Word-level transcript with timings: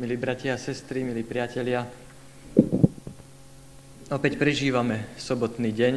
Milí 0.00 0.16
bratia 0.16 0.56
a 0.56 0.56
sestry, 0.56 1.04
milí 1.04 1.20
priatelia, 1.20 1.84
opäť 4.08 4.40
prežívame 4.40 5.04
sobotný 5.20 5.76
deň, 5.76 5.96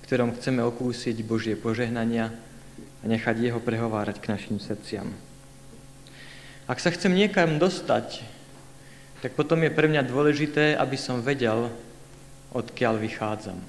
ktorom 0.08 0.32
chceme 0.32 0.64
okúsiť 0.64 1.20
Božie 1.20 1.52
požehnania 1.52 2.32
a 2.32 3.04
nechať 3.04 3.36
Jeho 3.36 3.60
prehovárať 3.60 4.16
k 4.16 4.32
našim 4.32 4.56
srdciam. 4.56 5.12
Ak 6.64 6.80
sa 6.80 6.88
chcem 6.88 7.12
niekam 7.12 7.60
dostať, 7.60 8.24
tak 9.20 9.36
potom 9.36 9.60
je 9.60 9.76
pre 9.76 9.92
mňa 9.92 10.08
dôležité, 10.08 10.72
aby 10.80 10.96
som 10.96 11.20
vedel, 11.20 11.68
odkiaľ 12.56 12.96
vychádzam. 12.96 13.60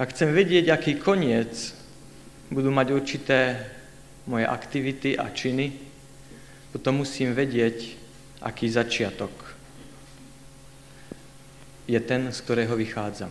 Ak 0.00 0.16
chcem 0.16 0.32
vedieť, 0.32 0.72
aký 0.72 0.96
koniec 0.96 1.76
budú 2.48 2.72
mať 2.72 2.96
určité 2.96 3.60
moje 4.24 4.48
aktivity 4.48 5.20
a 5.20 5.28
činy, 5.28 5.91
potom 6.72 7.04
musím 7.04 7.36
vedieť, 7.36 8.00
aký 8.40 8.66
začiatok 8.66 9.30
je 11.86 12.00
ten, 12.00 12.32
z 12.32 12.38
ktorého 12.40 12.72
vychádzam. 12.74 13.30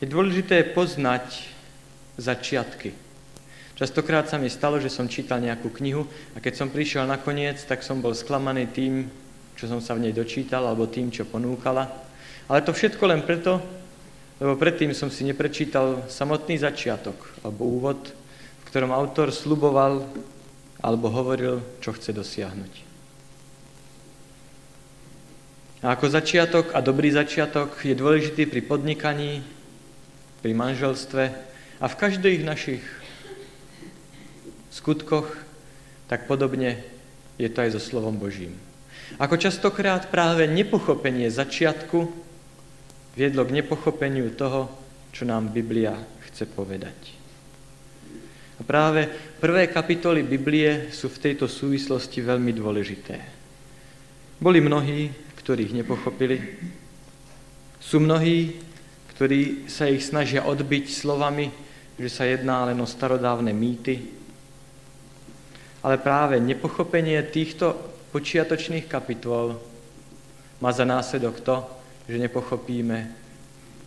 Je 0.00 0.06
dôležité 0.08 0.62
poznať 0.72 1.50
začiatky. 2.16 2.94
Častokrát 3.74 4.28
sa 4.28 4.36
mi 4.36 4.52
stalo, 4.52 4.76
že 4.76 4.92
som 4.92 5.08
čítal 5.08 5.40
nejakú 5.40 5.72
knihu 5.80 6.04
a 6.36 6.40
keď 6.40 6.52
som 6.56 6.68
prišiel 6.72 7.08
na 7.08 7.16
koniec, 7.16 7.64
tak 7.64 7.80
som 7.80 8.04
bol 8.04 8.12
sklamaný 8.12 8.68
tým, 8.70 9.08
čo 9.56 9.68
som 9.68 9.80
sa 9.80 9.96
v 9.96 10.08
nej 10.08 10.12
dočítal, 10.12 10.64
alebo 10.68 10.88
tým, 10.88 11.08
čo 11.08 11.28
ponúkala. 11.28 11.88
Ale 12.48 12.60
to 12.64 12.76
všetko 12.76 13.04
len 13.08 13.24
preto, 13.24 13.60
lebo 14.40 14.56
predtým 14.56 14.96
som 14.96 15.12
si 15.12 15.24
neprečítal 15.24 16.08
samotný 16.08 16.56
začiatok 16.56 17.16
alebo 17.44 17.68
úvod, 17.68 18.00
v 18.64 18.64
ktorom 18.68 18.92
autor 18.92 19.32
sluboval 19.32 20.04
alebo 20.80 21.12
hovoril, 21.12 21.60
čo 21.84 21.92
chce 21.92 22.16
dosiahnuť. 22.16 22.72
A 25.80 25.96
ako 25.96 26.12
začiatok 26.12 26.76
a 26.76 26.84
dobrý 26.84 27.08
začiatok 27.08 27.80
je 27.80 27.96
dôležitý 27.96 28.44
pri 28.44 28.60
podnikaní, 28.60 29.40
pri 30.44 30.52
manželstve 30.52 31.24
a 31.80 31.86
v 31.88 31.98
každých 32.00 32.44
našich 32.44 32.84
skutkoch, 34.68 35.28
tak 36.08 36.28
podobne 36.28 36.84
je 37.40 37.48
to 37.48 37.64
aj 37.64 37.76
so 37.76 37.80
slovom 37.80 38.20
Božím. 38.20 38.52
Ako 39.16 39.40
častokrát 39.40 40.12
práve 40.12 40.44
nepochopenie 40.44 41.32
začiatku 41.32 42.08
viedlo 43.16 43.42
k 43.48 43.56
nepochopeniu 43.64 44.30
toho, 44.36 44.68
čo 45.10 45.24
nám 45.24 45.48
Biblia 45.48 45.96
chce 46.28 46.44
povedať. 46.46 47.19
A 48.60 48.62
práve 48.62 49.08
prvé 49.40 49.72
kapitoly 49.72 50.20
Biblie 50.20 50.92
sú 50.92 51.08
v 51.08 51.32
tejto 51.32 51.48
súvislosti 51.48 52.20
veľmi 52.20 52.52
dôležité. 52.52 53.16
Boli 54.36 54.60
mnohí, 54.60 55.08
ktorí 55.40 55.72
ich 55.72 55.76
nepochopili. 55.76 56.36
Sú 57.80 58.04
mnohí, 58.04 58.60
ktorí 59.16 59.64
sa 59.64 59.88
ich 59.88 60.04
snažia 60.04 60.44
odbiť 60.44 60.92
slovami, 60.92 61.48
že 61.96 62.08
sa 62.12 62.28
jedná 62.28 62.68
len 62.68 62.76
o 62.80 62.88
starodávne 62.88 63.56
mýty. 63.56 64.00
Ale 65.80 65.96
práve 65.96 66.36
nepochopenie 66.36 67.16
týchto 67.32 67.72
počiatočných 68.12 68.84
kapitol 68.84 69.56
má 70.60 70.68
za 70.72 70.84
následok 70.84 71.40
to, 71.40 71.56
že 72.04 72.20
nepochopíme 72.20 72.98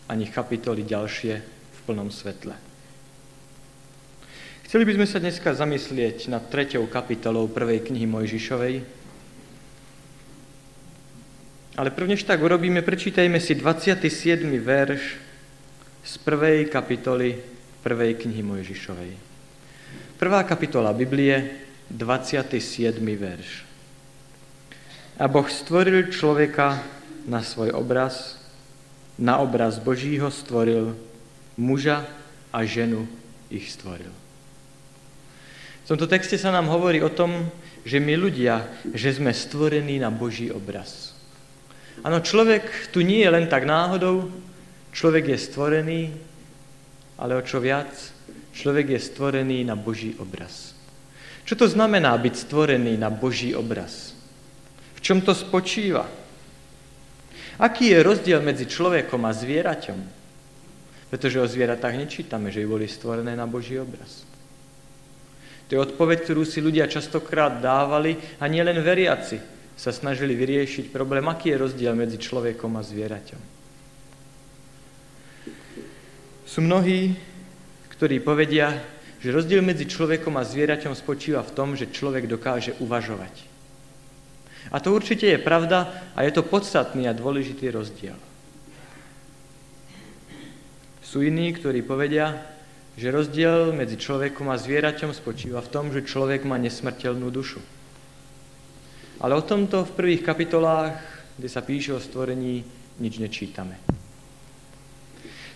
ani 0.10 0.26
kapitoly 0.34 0.82
ďalšie 0.82 1.34
v 1.46 1.80
plnom 1.86 2.10
svetle. 2.10 2.73
Chceli 4.74 4.90
by 4.90 4.98
sme 4.98 5.06
sa 5.06 5.22
dneska 5.22 5.54
zamyslieť 5.54 6.34
nad 6.34 6.50
treťou 6.50 6.90
kapitolou 6.90 7.46
prvej 7.46 7.86
knihy 7.86 8.10
Mojžišovej. 8.10 8.82
Ale 11.78 11.94
prvnež 11.94 12.26
tak 12.26 12.42
urobíme, 12.42 12.82
prečítajme 12.82 13.38
si 13.38 13.54
27. 13.54 14.42
verš 14.58 15.22
z 16.02 16.14
prvej 16.26 16.74
kapitoly 16.74 17.38
prvej 17.86 18.26
knihy 18.26 18.42
Mojžišovej. 18.42 19.14
Prvá 20.18 20.42
kapitola 20.42 20.90
Biblie, 20.90 21.54
27. 21.94 22.98
verš. 22.98 23.70
A 25.22 25.30
Boh 25.30 25.46
stvoril 25.54 26.10
človeka 26.10 26.82
na 27.30 27.46
svoj 27.46 27.78
obraz, 27.78 28.42
na 29.22 29.38
obraz 29.38 29.78
Božího 29.78 30.34
stvoril, 30.34 30.98
muža 31.62 32.10
a 32.50 32.66
ženu 32.66 33.06
ich 33.54 33.70
stvoril. 33.70 34.23
V 35.84 35.92
tomto 35.92 36.08
texte 36.08 36.40
sa 36.40 36.56
nám 36.56 36.72
hovorí 36.72 37.04
o 37.04 37.12
tom, 37.12 37.52
že 37.84 38.00
my 38.00 38.16
ľudia, 38.16 38.64
že 38.96 39.20
sme 39.20 39.36
stvorení 39.36 40.00
na 40.00 40.08
Boží 40.08 40.48
obraz. 40.48 41.12
Áno, 42.08 42.24
človek 42.24 42.92
tu 42.96 43.04
nie 43.04 43.20
je 43.20 43.30
len 43.30 43.52
tak 43.52 43.68
náhodou, 43.68 44.32
človek 44.96 45.36
je 45.36 45.38
stvorený, 45.38 46.02
ale 47.20 47.36
o 47.36 47.44
čo 47.44 47.60
viac, 47.60 47.92
človek 48.56 48.96
je 48.96 49.00
stvorený 49.00 49.68
na 49.68 49.76
Boží 49.76 50.16
obraz. 50.16 50.72
Čo 51.44 51.60
to 51.60 51.68
znamená 51.68 52.16
byť 52.16 52.34
stvorený 52.48 52.96
na 52.96 53.12
Boží 53.12 53.52
obraz? 53.52 54.16
V 54.96 55.00
čom 55.04 55.20
to 55.20 55.36
spočíva? 55.36 56.08
Aký 57.60 57.92
je 57.92 58.00
rozdiel 58.00 58.40
medzi 58.40 58.66
človekom 58.66 59.20
a 59.28 59.36
zvieraťom? 59.36 60.00
Pretože 61.12 61.44
o 61.44 61.46
zvieratách 61.46 62.00
nečítame, 62.00 62.50
že 62.50 62.66
boli 62.66 62.88
stvorené 62.88 63.36
na 63.36 63.46
Boží 63.46 63.76
obraz. 63.78 64.26
To 65.74 65.82
je 65.82 65.90
odpoveď, 65.90 66.22
ktorú 66.22 66.46
si 66.46 66.62
ľudia 66.62 66.86
častokrát 66.86 67.58
dávali 67.58 68.14
a 68.38 68.46
nielen 68.46 68.78
veriaci 68.86 69.42
sa 69.74 69.90
snažili 69.90 70.38
vyriešiť 70.38 70.94
problém, 70.94 71.26
aký 71.26 71.50
je 71.50 71.66
rozdiel 71.66 71.98
medzi 71.98 72.22
človekom 72.22 72.78
a 72.78 72.86
zvieraťom. 72.86 73.42
Sú 76.46 76.62
mnohí, 76.62 77.18
ktorí 77.90 78.22
povedia, 78.22 78.86
že 79.18 79.34
rozdiel 79.34 79.66
medzi 79.66 79.90
človekom 79.90 80.38
a 80.38 80.46
zvieraťom 80.46 80.94
spočíva 80.94 81.42
v 81.42 81.56
tom, 81.58 81.74
že 81.74 81.90
človek 81.90 82.30
dokáže 82.30 82.78
uvažovať. 82.78 83.34
A 84.70 84.78
to 84.78 84.94
určite 84.94 85.26
je 85.26 85.42
pravda 85.42 85.90
a 86.14 86.22
je 86.22 86.38
to 86.38 86.46
podstatný 86.46 87.10
a 87.10 87.18
dôležitý 87.18 87.74
rozdiel. 87.74 88.22
Sú 91.02 91.26
iní, 91.26 91.50
ktorí 91.50 91.82
povedia, 91.82 92.53
že 92.94 93.10
rozdiel 93.10 93.74
medzi 93.74 93.98
človekom 93.98 94.54
a 94.54 94.62
zvieraťom 94.62 95.18
spočíva 95.18 95.66
v 95.66 95.72
tom, 95.74 95.90
že 95.90 96.06
človek 96.06 96.46
má 96.46 96.62
nesmrteľnú 96.62 97.26
dušu. 97.34 97.62
Ale 99.18 99.34
o 99.34 99.42
tomto 99.42 99.82
v 99.88 99.96
prvých 99.98 100.22
kapitolách, 100.22 100.98
kde 101.38 101.50
sa 101.50 101.66
píše 101.66 101.98
o 101.98 102.04
stvorení, 102.04 102.62
nič 103.02 103.18
nečítame. 103.18 103.82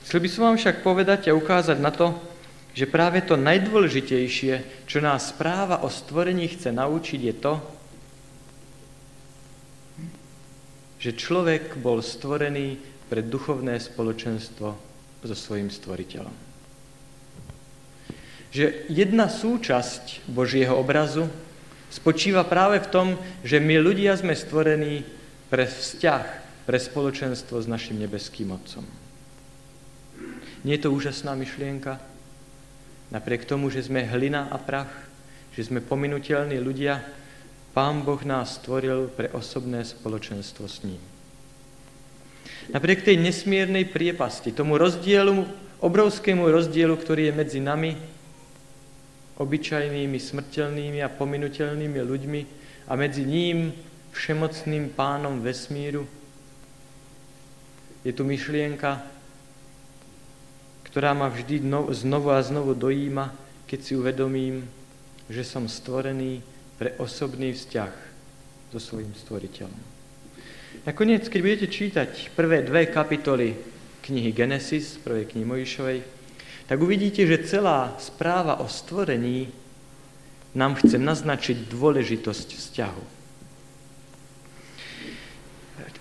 Chcel 0.08 0.24
by 0.24 0.30
som 0.32 0.42
vám 0.50 0.58
však 0.58 0.82
povedať 0.82 1.30
a 1.30 1.38
ukázať 1.38 1.78
na 1.78 1.92
to, 1.94 2.16
že 2.74 2.90
práve 2.90 3.22
to 3.26 3.38
najdôležitejšie, 3.38 4.86
čo 4.88 4.98
nás 5.04 5.30
správa 5.34 5.84
o 5.84 5.90
stvorení 5.92 6.48
chce 6.48 6.74
naučiť, 6.74 7.22
je 7.22 7.36
to, 7.38 7.54
že 10.98 11.12
človek 11.14 11.78
bol 11.78 12.02
stvorený 12.02 12.82
pre 13.12 13.22
duchovné 13.22 13.78
spoločenstvo 13.78 14.68
so 15.22 15.36
svojím 15.36 15.70
stvoriteľom 15.70 16.47
že 18.58 18.90
jedna 18.90 19.30
súčasť 19.30 20.26
Božieho 20.26 20.74
obrazu 20.74 21.30
spočíva 21.94 22.42
práve 22.42 22.82
v 22.82 22.90
tom, 22.90 23.08
že 23.46 23.62
my 23.62 23.78
ľudia 23.78 24.18
sme 24.18 24.34
stvorení 24.34 25.06
pre 25.54 25.70
vzťah, 25.70 26.26
pre 26.66 26.82
spoločenstvo 26.82 27.62
s 27.62 27.70
našim 27.70 28.02
nebeským 28.02 28.50
Otcom. 28.50 28.82
Nie 30.66 30.82
je 30.82 30.90
to 30.90 30.90
úžasná 30.90 31.38
myšlienka? 31.38 32.02
Napriek 33.14 33.46
tomu, 33.46 33.70
že 33.70 33.86
sme 33.86 34.10
hlina 34.10 34.50
a 34.50 34.58
prach, 34.58 34.90
že 35.54 35.70
sme 35.70 35.78
pominutelní 35.78 36.58
ľudia, 36.58 37.06
Pán 37.78 38.02
Boh 38.02 38.18
nás 38.26 38.58
stvoril 38.58 39.06
pre 39.14 39.30
osobné 39.38 39.86
spoločenstvo 39.86 40.66
s 40.66 40.82
ním. 40.82 40.98
Napriek 42.74 43.06
tej 43.06 43.22
nesmiernej 43.22 43.86
priepasti, 43.86 44.50
tomu 44.50 44.82
rozdielu, 44.82 45.46
obrovskému 45.78 46.42
rozdielu, 46.50 46.98
ktorý 46.98 47.30
je 47.30 47.38
medzi 47.38 47.60
nami 47.62 48.17
obyčajnými, 49.38 50.18
smrteľnými 50.18 51.00
a 51.06 51.14
pominutelnými 51.14 52.00
ľuďmi 52.02 52.42
a 52.90 52.94
medzi 52.98 53.24
ním 53.24 53.74
všemocným 54.14 54.98
pánom 54.98 55.38
vesmíru. 55.42 56.10
Je 58.02 58.12
tu 58.14 58.26
myšlienka, 58.26 59.06
ktorá 60.90 61.14
ma 61.14 61.30
vždy 61.30 61.62
znovu 61.94 62.34
a 62.34 62.42
znovu 62.42 62.74
dojíma, 62.74 63.30
keď 63.70 63.80
si 63.84 63.94
uvedomím, 63.94 64.66
že 65.30 65.44
som 65.44 65.70
stvorený 65.70 66.42
pre 66.80 66.96
osobný 66.98 67.54
vzťah 67.54 67.94
so 68.74 68.80
svojím 68.80 69.12
stvoriteľom. 69.14 69.98
Nakoniec, 70.88 71.28
keď 71.28 71.40
budete 71.44 71.68
čítať 71.68 72.32
prvé 72.32 72.64
dve 72.64 72.88
kapitoly 72.88 73.60
knihy 74.08 74.32
Genesis, 74.32 74.96
prvej 75.04 75.28
knihy 75.28 75.44
Mojišovej, 75.44 76.17
tak 76.68 76.78
uvidíte, 76.84 77.24
že 77.24 77.48
celá 77.48 77.96
správa 77.96 78.60
o 78.60 78.68
stvorení 78.68 79.48
nám 80.52 80.76
chce 80.76 81.00
naznačiť 81.00 81.72
dôležitosť 81.72 82.48
vzťahu. 82.60 83.04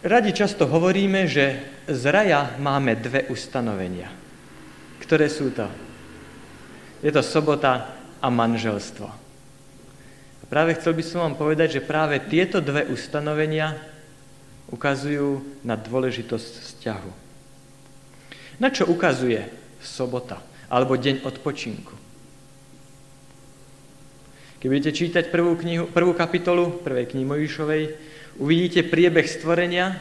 Radi 0.06 0.30
často 0.34 0.66
hovoríme, 0.66 1.26
že 1.30 1.62
z 1.86 2.02
raja 2.10 2.58
máme 2.58 2.98
dve 2.98 3.30
ustanovenia. 3.30 4.10
Ktoré 5.02 5.30
sú 5.30 5.54
to? 5.54 5.70
Je 7.02 7.10
to 7.14 7.22
sobota 7.22 7.94
a 8.18 8.26
manželstvo. 8.26 9.06
A 9.06 10.44
práve 10.50 10.74
chcel 10.78 10.94
by 10.98 11.04
som 11.06 11.22
vám 11.26 11.36
povedať, 11.38 11.78
že 11.78 11.86
práve 11.86 12.18
tieto 12.26 12.58
dve 12.58 12.86
ustanovenia 12.90 13.78
ukazujú 14.70 15.62
na 15.62 15.78
dôležitosť 15.78 16.52
vzťahu. 16.62 17.12
Na 18.58 18.68
čo 18.70 18.88
ukazuje 18.90 19.46
sobota 19.78 20.42
alebo 20.72 20.98
deň 20.98 21.22
odpočinku? 21.26 21.94
Keď 24.56 24.66
budete 24.66 24.92
čítať 24.92 25.24
prvú, 25.30 25.54
knihu, 25.60 25.84
prvú 25.92 26.16
kapitolu 26.16 26.80
prvej 26.82 27.12
knihy 27.12 27.26
Mojžišovej, 27.28 27.82
Uvidíte 28.36 28.84
priebeh 28.84 29.24
stvorenia, 29.24 29.96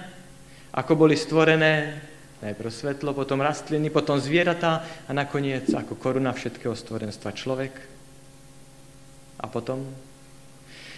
ako 0.76 1.08
boli 1.08 1.16
stvorené 1.16 2.04
najprv 2.44 2.68
svetlo, 2.68 3.16
potom 3.16 3.40
rastliny, 3.40 3.88
potom 3.88 4.20
zvieratá 4.20 4.84
a 5.08 5.12
nakoniec 5.16 5.72
ako 5.72 5.96
koruna 5.96 6.36
všetkého 6.36 6.76
stvorenstva 6.76 7.32
človek. 7.32 7.72
A 9.40 9.48
potom 9.48 9.88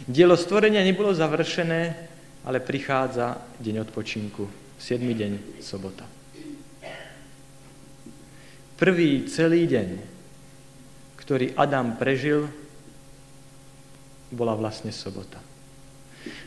dielo 0.10 0.34
stvorenia 0.34 0.82
nebolo 0.82 1.14
završené, 1.14 1.82
ale 2.42 2.58
prichádza 2.58 3.38
deň 3.62 3.86
odpočinku, 3.86 4.50
7. 4.82 4.98
deň, 4.98 5.62
sobota. 5.62 6.17
Prvý 8.78 9.26
celý 9.26 9.66
deň, 9.66 9.90
ktorý 11.18 11.58
Adam 11.58 11.98
prežil, 11.98 12.46
bola 14.30 14.54
vlastne 14.54 14.94
sobota. 14.94 15.42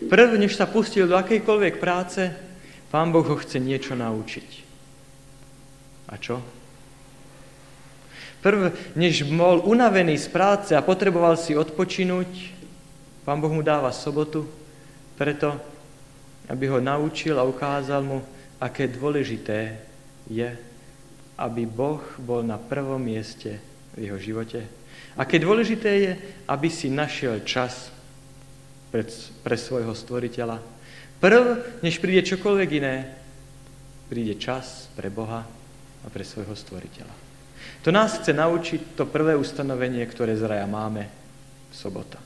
Prv, 0.07 0.39
než 0.39 0.55
sa 0.55 0.71
pustil 0.71 1.11
do 1.11 1.19
akejkoľvek 1.19 1.83
práce, 1.83 2.31
Pán 2.95 3.11
Boh 3.11 3.27
ho 3.27 3.35
chce 3.35 3.59
niečo 3.59 3.99
naučiť. 3.99 4.49
A 6.07 6.15
čo? 6.23 6.39
Prv, 8.47 8.95
než 8.95 9.27
bol 9.27 9.67
unavený 9.67 10.15
z 10.15 10.31
práce 10.31 10.71
a 10.79 10.87
potreboval 10.87 11.35
si 11.35 11.59
odpočinúť, 11.59 12.31
Pán 13.27 13.43
Boh 13.43 13.51
mu 13.51 13.67
dáva 13.67 13.91
sobotu, 13.91 14.47
preto, 15.19 15.59
aby 16.47 16.71
ho 16.71 16.79
naučil 16.79 17.35
a 17.43 17.47
ukázal 17.47 18.07
mu, 18.07 18.23
aké 18.63 18.87
dôležité 18.87 19.83
je, 20.31 20.70
aby 21.41 21.65
Boh 21.65 22.05
bol 22.21 22.45
na 22.45 22.61
prvom 22.61 23.01
mieste 23.01 23.57
v 23.97 24.13
jeho 24.13 24.21
živote. 24.21 24.61
Aké 25.17 25.41
dôležité 25.41 25.91
je, 25.97 26.13
aby 26.45 26.69
si 26.69 26.93
našiel 26.93 27.41
čas 27.49 27.89
pre, 28.93 29.09
pre 29.41 29.57
svojho 29.57 29.97
stvoriteľa. 29.97 30.61
Prv, 31.17 31.45
než 31.81 31.97
príde 31.99 32.29
čokoľvek 32.29 32.71
iné, 32.77 32.97
príde 34.13 34.37
čas 34.37 34.93
pre 34.93 35.09
Boha 35.09 35.49
a 36.05 36.07
pre 36.13 36.25
svojho 36.25 36.53
stvoriteľa. 36.53 37.15
To 37.85 37.91
nás 37.93 38.21
chce 38.21 38.37
naučiť 38.37 38.93
to 38.93 39.09
prvé 39.09 39.33
ustanovenie, 39.37 40.05
ktoré 40.05 40.37
z 40.37 40.45
raja 40.45 40.69
máme, 40.69 41.09
sobota. 41.73 42.21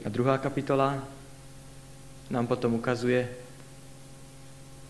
A 0.00 0.08
druhá 0.08 0.38
kapitola 0.38 1.02
nám 2.30 2.46
potom 2.46 2.78
ukazuje 2.78 3.26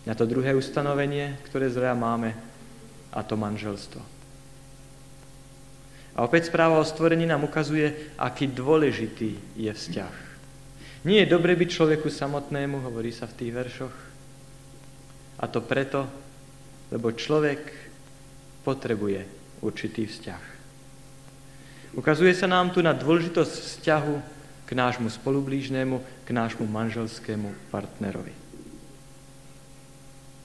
na 0.05 0.13
to 0.17 0.25
druhé 0.25 0.57
ustanovenie, 0.57 1.37
ktoré 1.45 1.69
z 1.69 1.77
raja 1.77 1.97
máme, 1.97 2.33
a 3.11 3.19
to 3.21 3.35
manželstvo. 3.35 4.01
A 6.15 6.27
opäť 6.27 6.51
správa 6.51 6.79
o 6.79 6.85
stvorení 6.87 7.23
nám 7.23 7.47
ukazuje, 7.47 8.11
aký 8.19 8.47
dôležitý 8.47 9.39
je 9.55 9.71
vzťah. 9.71 10.15
Nie 11.07 11.23
je 11.23 11.31
dobre 11.33 11.55
byť 11.55 11.69
človeku 11.71 12.11
samotnému, 12.11 12.83
hovorí 12.83 13.09
sa 13.15 13.25
v 13.25 13.37
tých 13.37 13.51
veršoch. 13.55 13.95
A 15.41 15.45
to 15.49 15.63
preto, 15.63 16.05
lebo 16.93 17.15
človek 17.15 17.59
potrebuje 18.61 19.25
určitý 19.65 20.05
vzťah. 20.05 20.43
Ukazuje 21.97 22.31
sa 22.31 22.47
nám 22.47 22.71
tu 22.71 22.79
na 22.79 22.93
dôležitosť 22.95 23.51
vzťahu 23.51 24.15
k 24.67 24.69
nášmu 24.71 25.09
spolublížnému, 25.11 26.23
k 26.23 26.29
nášmu 26.31 26.63
manželskému 26.63 27.73
partnerovi. 27.73 28.40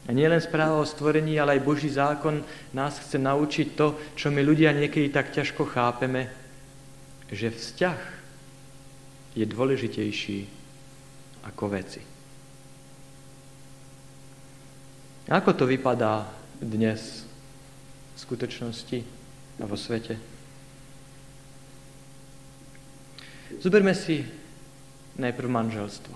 A 0.07 0.15
nie 0.15 0.31
len 0.31 0.39
správa 0.39 0.79
o 0.79 0.87
stvorení, 0.87 1.35
ale 1.35 1.59
aj 1.59 1.67
Boží 1.67 1.91
zákon 1.91 2.39
nás 2.71 3.03
chce 3.03 3.19
naučiť 3.19 3.75
to, 3.75 3.99
čo 4.15 4.31
my 4.31 4.39
ľudia 4.39 4.71
niekedy 4.71 5.11
tak 5.11 5.35
ťažko 5.35 5.67
chápeme, 5.67 6.31
že 7.27 7.51
vzťah 7.51 8.01
je 9.35 9.45
dôležitejší 9.45 10.39
ako 11.43 11.65
veci. 11.75 12.03
Ako 15.27 15.59
to 15.59 15.67
vypadá 15.67 16.23
dnes 16.63 17.27
v 18.15 18.19
skutočnosti 18.23 19.03
a 19.59 19.65
vo 19.67 19.75
svete? 19.75 20.15
Zoberme 23.59 23.91
si 23.91 24.23
najprv 25.19 25.49
manželstvo. 25.51 26.15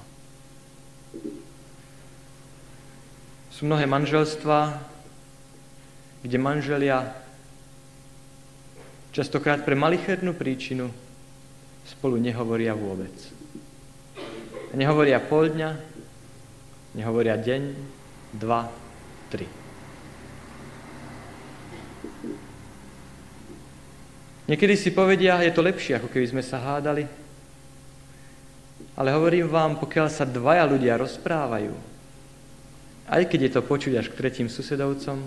Sú 3.60 3.68
mnohé 3.68 3.84
manželstva, 3.84 4.72
kde 6.24 6.36
manželia 6.40 7.12
častokrát 9.12 9.68
pre 9.68 9.76
malichernú 9.76 10.32
príčinu 10.32 10.88
spolu 11.84 12.16
nehovoria 12.16 12.72
vôbec. 12.72 13.12
Nehovoria 14.72 15.20
pol 15.20 15.52
dňa, 15.52 15.76
nehovoria 16.96 17.36
deň, 17.36 17.62
dva, 18.40 18.72
tri. 19.28 19.44
Niekedy 24.48 24.72
si 24.72 24.88
povedia, 24.88 25.44
je 25.44 25.52
to 25.52 25.60
lepšie, 25.60 26.00
ako 26.00 26.08
keby 26.08 26.32
sme 26.32 26.40
sa 26.40 26.64
hádali. 26.64 27.04
Ale 28.96 29.12
hovorím 29.12 29.52
vám, 29.52 29.76
pokiaľ 29.76 30.08
sa 30.08 30.24
dvaja 30.24 30.64
ľudia 30.64 30.96
rozprávajú, 30.96 31.89
aj 33.10 33.26
keď 33.26 33.40
je 33.42 33.52
to 33.58 33.62
počuť 33.66 33.92
až 33.98 34.06
k 34.08 34.18
tretím 34.22 34.46
susedovcom, 34.46 35.26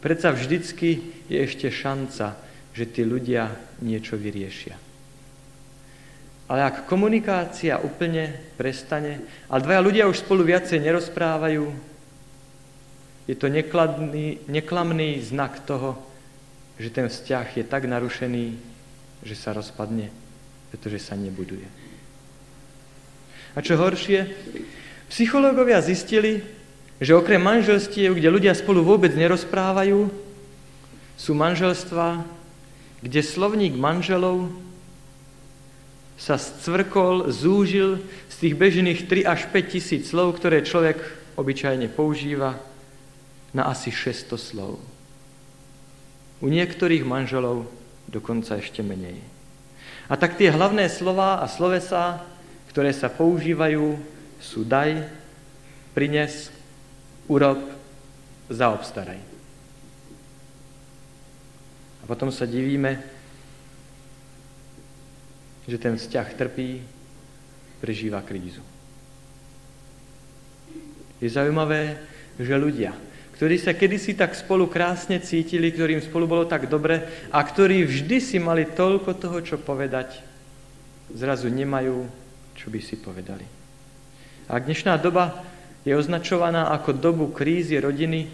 predsa 0.00 0.32
vždycky 0.32 1.04
je 1.28 1.38
ešte 1.44 1.68
šanca, 1.68 2.40
že 2.72 2.84
tí 2.88 3.04
ľudia 3.04 3.52
niečo 3.84 4.16
vyriešia. 4.16 4.80
Ale 6.48 6.60
ak 6.64 6.88
komunikácia 6.88 7.80
úplne 7.80 8.36
prestane, 8.56 9.20
ale 9.48 9.64
dvaja 9.64 9.80
ľudia 9.80 10.04
už 10.08 10.24
spolu 10.24 10.44
viacej 10.44 10.80
nerozprávajú, 10.80 11.64
je 13.24 13.36
to 13.36 13.48
nekladný, 13.48 14.44
neklamný 14.48 15.20
znak 15.24 15.64
toho, 15.64 15.96
že 16.76 16.92
ten 16.92 17.08
vzťah 17.08 17.46
je 17.56 17.64
tak 17.64 17.88
narušený, 17.88 18.60
že 19.24 19.34
sa 19.36 19.56
rozpadne, 19.56 20.12
pretože 20.68 21.00
sa 21.00 21.16
nebuduje. 21.16 21.64
A 23.56 23.62
čo 23.64 23.80
horšie, 23.80 24.28
psychológovia 25.08 25.80
zistili, 25.80 26.44
že 27.02 27.16
okrem 27.16 27.42
manželstiev, 27.42 28.14
kde 28.14 28.28
ľudia 28.30 28.54
spolu 28.54 28.86
vôbec 28.86 29.10
nerozprávajú, 29.14 30.10
sú 31.14 31.32
manželstva, 31.34 32.22
kde 33.02 33.20
slovník 33.22 33.74
manželov 33.74 34.50
sa 36.14 36.38
scvrkol, 36.38 37.30
zúžil 37.30 37.98
z 38.30 38.34
tých 38.38 38.54
bežných 38.54 39.00
3 39.10 39.26
až 39.26 39.40
5 39.50 39.74
tisíc 39.74 40.02
slov, 40.10 40.38
ktoré 40.38 40.62
človek 40.62 40.98
obyčajne 41.34 41.90
používa, 41.90 42.58
na 43.54 43.70
asi 43.70 43.94
600 43.94 44.34
slov. 44.34 44.82
U 46.42 46.46
niektorých 46.50 47.06
manželov 47.06 47.70
dokonca 48.10 48.58
ešte 48.58 48.82
menej. 48.82 49.22
A 50.10 50.18
tak 50.18 50.36
tie 50.36 50.50
hlavné 50.50 50.90
slova 50.90 51.40
a 51.40 51.46
slovesa, 51.46 52.20
ktoré 52.74 52.90
sa 52.90 53.06
používajú, 53.08 53.96
sú 54.42 54.66
daj, 54.66 55.06
prines, 55.94 56.50
urob, 57.28 57.60
zaobstaraj. 58.52 59.20
A 62.00 62.04
potom 62.04 62.28
sa 62.28 62.44
divíme, 62.44 63.00
že 65.64 65.80
ten 65.80 65.96
vzťah 65.96 66.28
trpí, 66.36 66.84
prežíva 67.80 68.20
krízu. 68.20 68.60
Je 71.20 71.28
zaujímavé, 71.32 71.96
že 72.36 72.52
ľudia, 72.52 72.92
ktorí 73.40 73.56
sa 73.56 73.72
kedysi 73.72 74.12
tak 74.12 74.36
spolu 74.36 74.68
krásne 74.68 75.16
cítili, 75.24 75.72
ktorým 75.72 76.04
spolu 76.04 76.28
bolo 76.28 76.44
tak 76.44 76.68
dobre 76.68 77.28
a 77.32 77.40
ktorí 77.40 77.88
vždy 77.88 78.20
si 78.20 78.36
mali 78.36 78.68
toľko 78.68 79.16
toho, 79.16 79.38
čo 79.40 79.56
povedať, 79.56 80.20
zrazu 81.16 81.48
nemajú, 81.48 82.04
čo 82.52 82.68
by 82.68 82.80
si 82.84 83.00
povedali. 83.00 83.46
A 84.52 84.60
dnešná 84.60 85.00
doba 85.00 85.53
je 85.84 85.92
označovaná 85.92 86.72
ako 86.72 86.96
dobu 86.96 87.28
krízy 87.30 87.76
rodiny, 87.76 88.28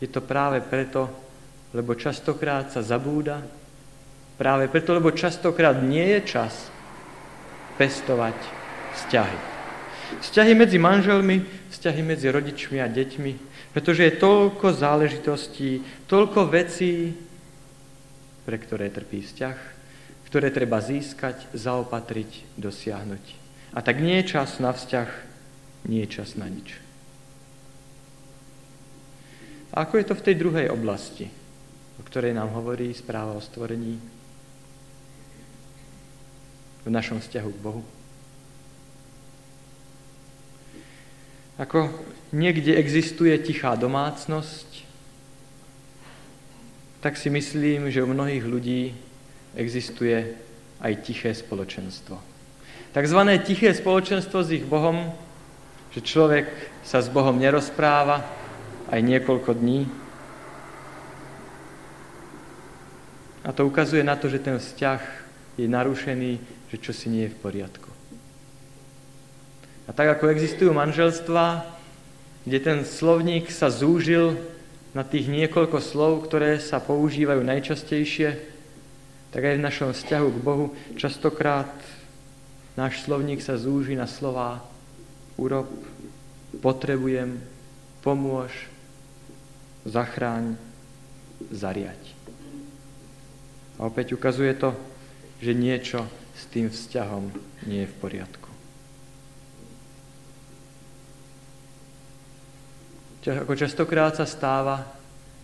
je 0.00 0.08
to 0.12 0.20
práve 0.20 0.60
preto, 0.60 1.08
lebo 1.72 1.96
častokrát 1.96 2.68
sa 2.68 2.84
zabúda, 2.84 3.40
Práve 4.36 4.68
preto, 4.68 4.92
lebo 4.92 5.16
častokrát 5.16 5.80
nie 5.80 6.04
je 6.04 6.36
čas 6.36 6.68
pestovať 7.80 8.36
vzťahy. 8.92 9.38
Vzťahy 10.20 10.52
medzi 10.52 10.76
manželmi, 10.76 11.40
vzťahy 11.72 12.00
medzi 12.04 12.28
rodičmi 12.28 12.76
a 12.84 12.86
deťmi, 12.86 13.32
pretože 13.72 14.04
je 14.04 14.20
toľko 14.20 14.76
záležitostí, 14.76 15.80
toľko 16.04 16.52
vecí, 16.52 17.16
pre 18.44 18.60
ktoré 18.60 18.92
trpí 18.92 19.24
vzťah, 19.24 19.58
ktoré 20.28 20.52
treba 20.52 20.84
získať, 20.84 21.48
zaopatriť, 21.56 22.60
dosiahnuť. 22.60 23.24
A 23.72 23.80
tak 23.80 24.04
nie 24.04 24.20
je 24.20 24.36
čas 24.36 24.60
na 24.60 24.76
vzťah, 24.76 25.08
nie 25.86 26.02
je 26.04 26.20
čas 26.20 26.34
na 26.34 26.50
nič. 26.50 26.78
A 29.74 29.86
ako 29.86 29.98
je 29.98 30.06
to 30.08 30.14
v 30.14 30.24
tej 30.24 30.34
druhej 30.40 30.66
oblasti, 30.70 31.30
o 31.98 32.02
ktorej 32.02 32.32
nám 32.32 32.54
hovorí 32.54 32.90
správa 32.94 33.36
o 33.36 33.42
stvorení? 33.44 33.98
V 36.86 36.88
našom 36.90 37.18
vzťahu 37.18 37.50
k 37.50 37.62
Bohu. 37.62 37.82
Ako 41.58 41.88
niekde 42.30 42.76
existuje 42.76 43.32
tichá 43.42 43.74
domácnosť, 43.74 44.84
tak 47.00 47.16
si 47.16 47.32
myslím, 47.32 47.90
že 47.90 48.04
u 48.04 48.08
mnohých 48.08 48.44
ľudí 48.44 48.94
existuje 49.56 50.36
aj 50.80 50.92
tiché 51.04 51.32
spoločenstvo. 51.32 52.20
Takzvané 52.92 53.40
tiché 53.40 53.72
spoločenstvo 53.72 54.40
s 54.44 54.52
ich 54.52 54.64
Bohom, 54.64 55.12
že 55.96 56.04
človek 56.04 56.44
sa 56.84 57.00
s 57.00 57.08
Bohom 57.08 57.32
nerozpráva 57.40 58.20
aj 58.92 59.00
niekoľko 59.00 59.56
dní. 59.56 59.88
A 63.40 63.48
to 63.56 63.64
ukazuje 63.64 64.04
na 64.04 64.12
to, 64.12 64.28
že 64.28 64.44
ten 64.44 64.60
vzťah 64.60 65.00
je 65.56 65.64
narušený, 65.64 66.32
že 66.68 66.76
čo 66.76 66.92
si 66.92 67.08
nie 67.08 67.24
je 67.24 67.32
v 67.32 67.40
poriadku. 67.40 67.88
A 69.88 69.96
tak 69.96 70.20
ako 70.20 70.28
existujú 70.28 70.76
manželstva, 70.76 71.64
kde 72.44 72.58
ten 72.60 72.78
slovník 72.84 73.48
sa 73.48 73.72
zúžil 73.72 74.36
na 74.92 75.00
tých 75.00 75.32
niekoľko 75.32 75.80
slov, 75.80 76.28
ktoré 76.28 76.60
sa 76.60 76.76
používajú 76.76 77.40
najčastejšie, 77.40 78.36
tak 79.32 79.42
aj 79.48 79.56
v 79.56 79.64
našom 79.64 79.90
vzťahu 79.96 80.28
k 80.28 80.44
Bohu 80.44 80.66
častokrát 81.00 81.72
náš 82.76 83.00
slovník 83.08 83.40
sa 83.40 83.56
zúži 83.56 83.96
na 83.96 84.04
slová 84.04 84.75
urob, 85.36 85.68
potrebujem, 86.60 87.40
pomôž, 88.00 88.52
zachráň, 89.84 90.56
zariať. 91.52 92.00
A 93.76 93.86
opäť 93.86 94.16
ukazuje 94.16 94.56
to, 94.56 94.72
že 95.40 95.52
niečo 95.52 96.08
s 96.36 96.48
tým 96.48 96.72
vzťahom 96.72 97.28
nie 97.68 97.84
je 97.84 97.90
v 97.92 97.98
poriadku. 98.00 98.50
Ako 103.26 103.58
častokrát 103.58 104.14
sa 104.14 104.22
stáva, 104.22 104.86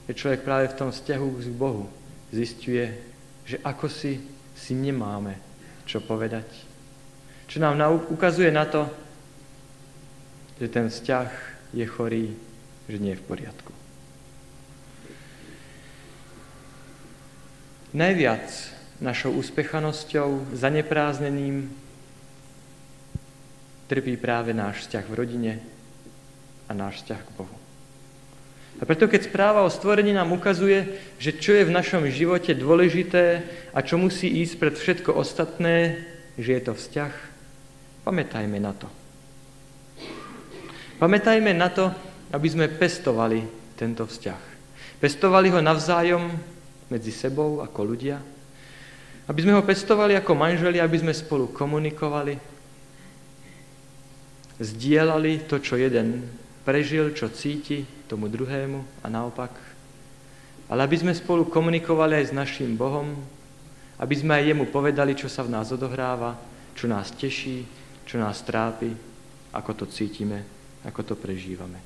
že 0.07 0.15
človek 0.15 0.47
práve 0.47 0.71
v 0.71 0.79
tom 0.79 0.91
vzťahu 0.95 1.27
k 1.35 1.51
Bohu 1.51 1.91
zistuje, 2.31 2.87
že 3.43 3.59
ako 3.67 3.91
si 3.91 4.23
si 4.55 4.73
nemáme 4.79 5.35
čo 5.83 5.99
povedať. 5.99 6.47
Čo 7.51 7.59
nám 7.61 7.77
ukazuje 8.09 8.49
na 8.55 8.65
to, 8.65 8.87
že 10.63 10.71
ten 10.71 10.87
vzťah 10.87 11.31
je 11.75 11.83
chorý, 11.91 12.31
že 12.87 13.03
nie 13.03 13.19
je 13.19 13.19
v 13.19 13.27
poriadku. 13.27 13.75
Najviac 17.91 18.47
našou 19.03 19.35
úspechanosťou, 19.43 20.55
zaneprázdneným 20.55 21.67
trpí 23.91 24.15
práve 24.15 24.55
náš 24.55 24.87
vzťah 24.87 25.05
v 25.11 25.19
rodine 25.19 25.53
a 26.71 26.79
náš 26.79 27.03
vzťah 27.03 27.21
k 27.27 27.35
Bohu. 27.35 27.57
A 28.79 28.87
preto, 28.87 29.11
keď 29.11 29.27
správa 29.27 29.67
o 29.67 29.75
stvorení 29.75 30.15
nám 30.15 30.31
ukazuje, 30.31 30.95
že 31.19 31.35
čo 31.35 31.59
je 31.59 31.67
v 31.67 31.75
našom 31.75 32.07
živote 32.07 32.55
dôležité 32.55 33.43
a 33.75 33.83
čo 33.83 33.99
musí 33.99 34.31
ísť 34.31 34.55
pred 34.63 34.75
všetko 34.79 35.11
ostatné, 35.11 36.07
že 36.39 36.55
je 36.55 36.63
to 36.63 36.73
vzťah, 36.79 37.13
pamätajme 38.07 38.63
na 38.63 38.79
to. 38.79 39.02
Pamätajme 41.03 41.51
na 41.51 41.67
to, 41.67 41.91
aby 42.31 42.47
sme 42.47 42.71
pestovali 42.71 43.43
tento 43.75 44.07
vzťah. 44.07 44.43
Pestovali 45.03 45.51
ho 45.51 45.59
navzájom 45.59 46.31
medzi 46.87 47.11
sebou 47.11 47.59
ako 47.59 47.81
ľudia, 47.83 48.23
aby 49.27 49.41
sme 49.43 49.59
ho 49.59 49.67
pestovali 49.67 50.15
ako 50.15 50.39
manželi, 50.39 50.79
aby 50.79 51.03
sme 51.03 51.11
spolu 51.11 51.51
komunikovali, 51.51 52.39
zdieľali 54.63 55.51
to, 55.51 55.59
čo 55.59 55.75
jeden 55.75 56.23
prežil, 56.63 57.11
čo 57.11 57.35
cíti, 57.35 57.83
tomu 58.07 58.31
druhému 58.31 59.03
a 59.03 59.11
naopak. 59.11 59.51
Ale 60.71 60.87
aby 60.87 61.03
sme 61.03 61.19
spolu 61.19 61.51
komunikovali 61.51 62.15
aj 62.23 62.31
s 62.31 62.37
našim 62.39 62.79
Bohom, 62.79 63.19
aby 63.99 64.15
sme 64.15 64.39
aj 64.39 64.55
jemu 64.55 64.71
povedali, 64.71 65.19
čo 65.19 65.27
sa 65.27 65.43
v 65.43 65.51
nás 65.51 65.67
odohráva, 65.75 66.39
čo 66.79 66.87
nás 66.87 67.11
teší, 67.11 67.67
čo 68.07 68.23
nás 68.23 68.39
trápi, 68.47 68.95
ako 69.51 69.83
to 69.83 69.85
cítime, 69.91 70.62
ako 70.87 71.01
to 71.03 71.15
prežívame. 71.15 71.79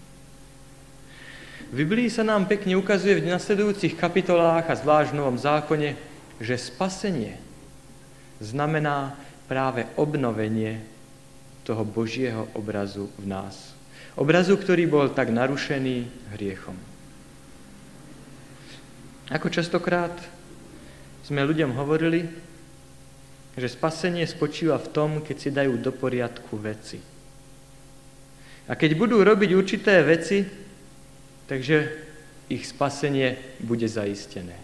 V 1.67 1.83
Biblii 1.83 2.07
sa 2.07 2.23
nám 2.23 2.47
pekne 2.47 2.79
ukazuje 2.79 3.19
v 3.19 3.27
nasledujúcich 3.27 3.99
kapitolách 3.99 4.71
a 4.71 4.79
zvlášť 4.79 5.11
v 5.11 5.19
Novom 5.19 5.35
zákone, 5.35 5.99
že 6.39 6.55
spasenie 6.55 7.43
znamená 8.39 9.19
práve 9.51 9.89
obnovenie 9.99 10.79
toho 11.67 11.83
Božieho 11.83 12.47
obrazu 12.55 13.11
v 13.19 13.27
nás. 13.27 13.75
Obrazu, 14.15 14.55
ktorý 14.55 14.87
bol 14.87 15.07
tak 15.11 15.35
narušený 15.35 16.31
hriechom. 16.39 16.79
Ako 19.27 19.51
častokrát 19.51 20.15
sme 21.27 21.43
ľuďom 21.43 21.75
hovorili, 21.75 22.31
že 23.59 23.67
spasenie 23.67 24.23
spočíva 24.23 24.79
v 24.79 24.93
tom, 24.95 25.11
keď 25.19 25.37
si 25.37 25.51
dajú 25.51 25.83
do 25.83 25.91
poriadku 25.91 26.55
veci. 26.63 27.16
A 28.67 28.75
keď 28.75 28.99
budú 28.99 29.23
robiť 29.23 29.51
určité 29.55 30.03
veci, 30.03 30.43
takže 31.47 31.77
ich 32.51 32.67
spasenie 32.67 33.59
bude 33.63 33.87
zaistené. 33.87 34.59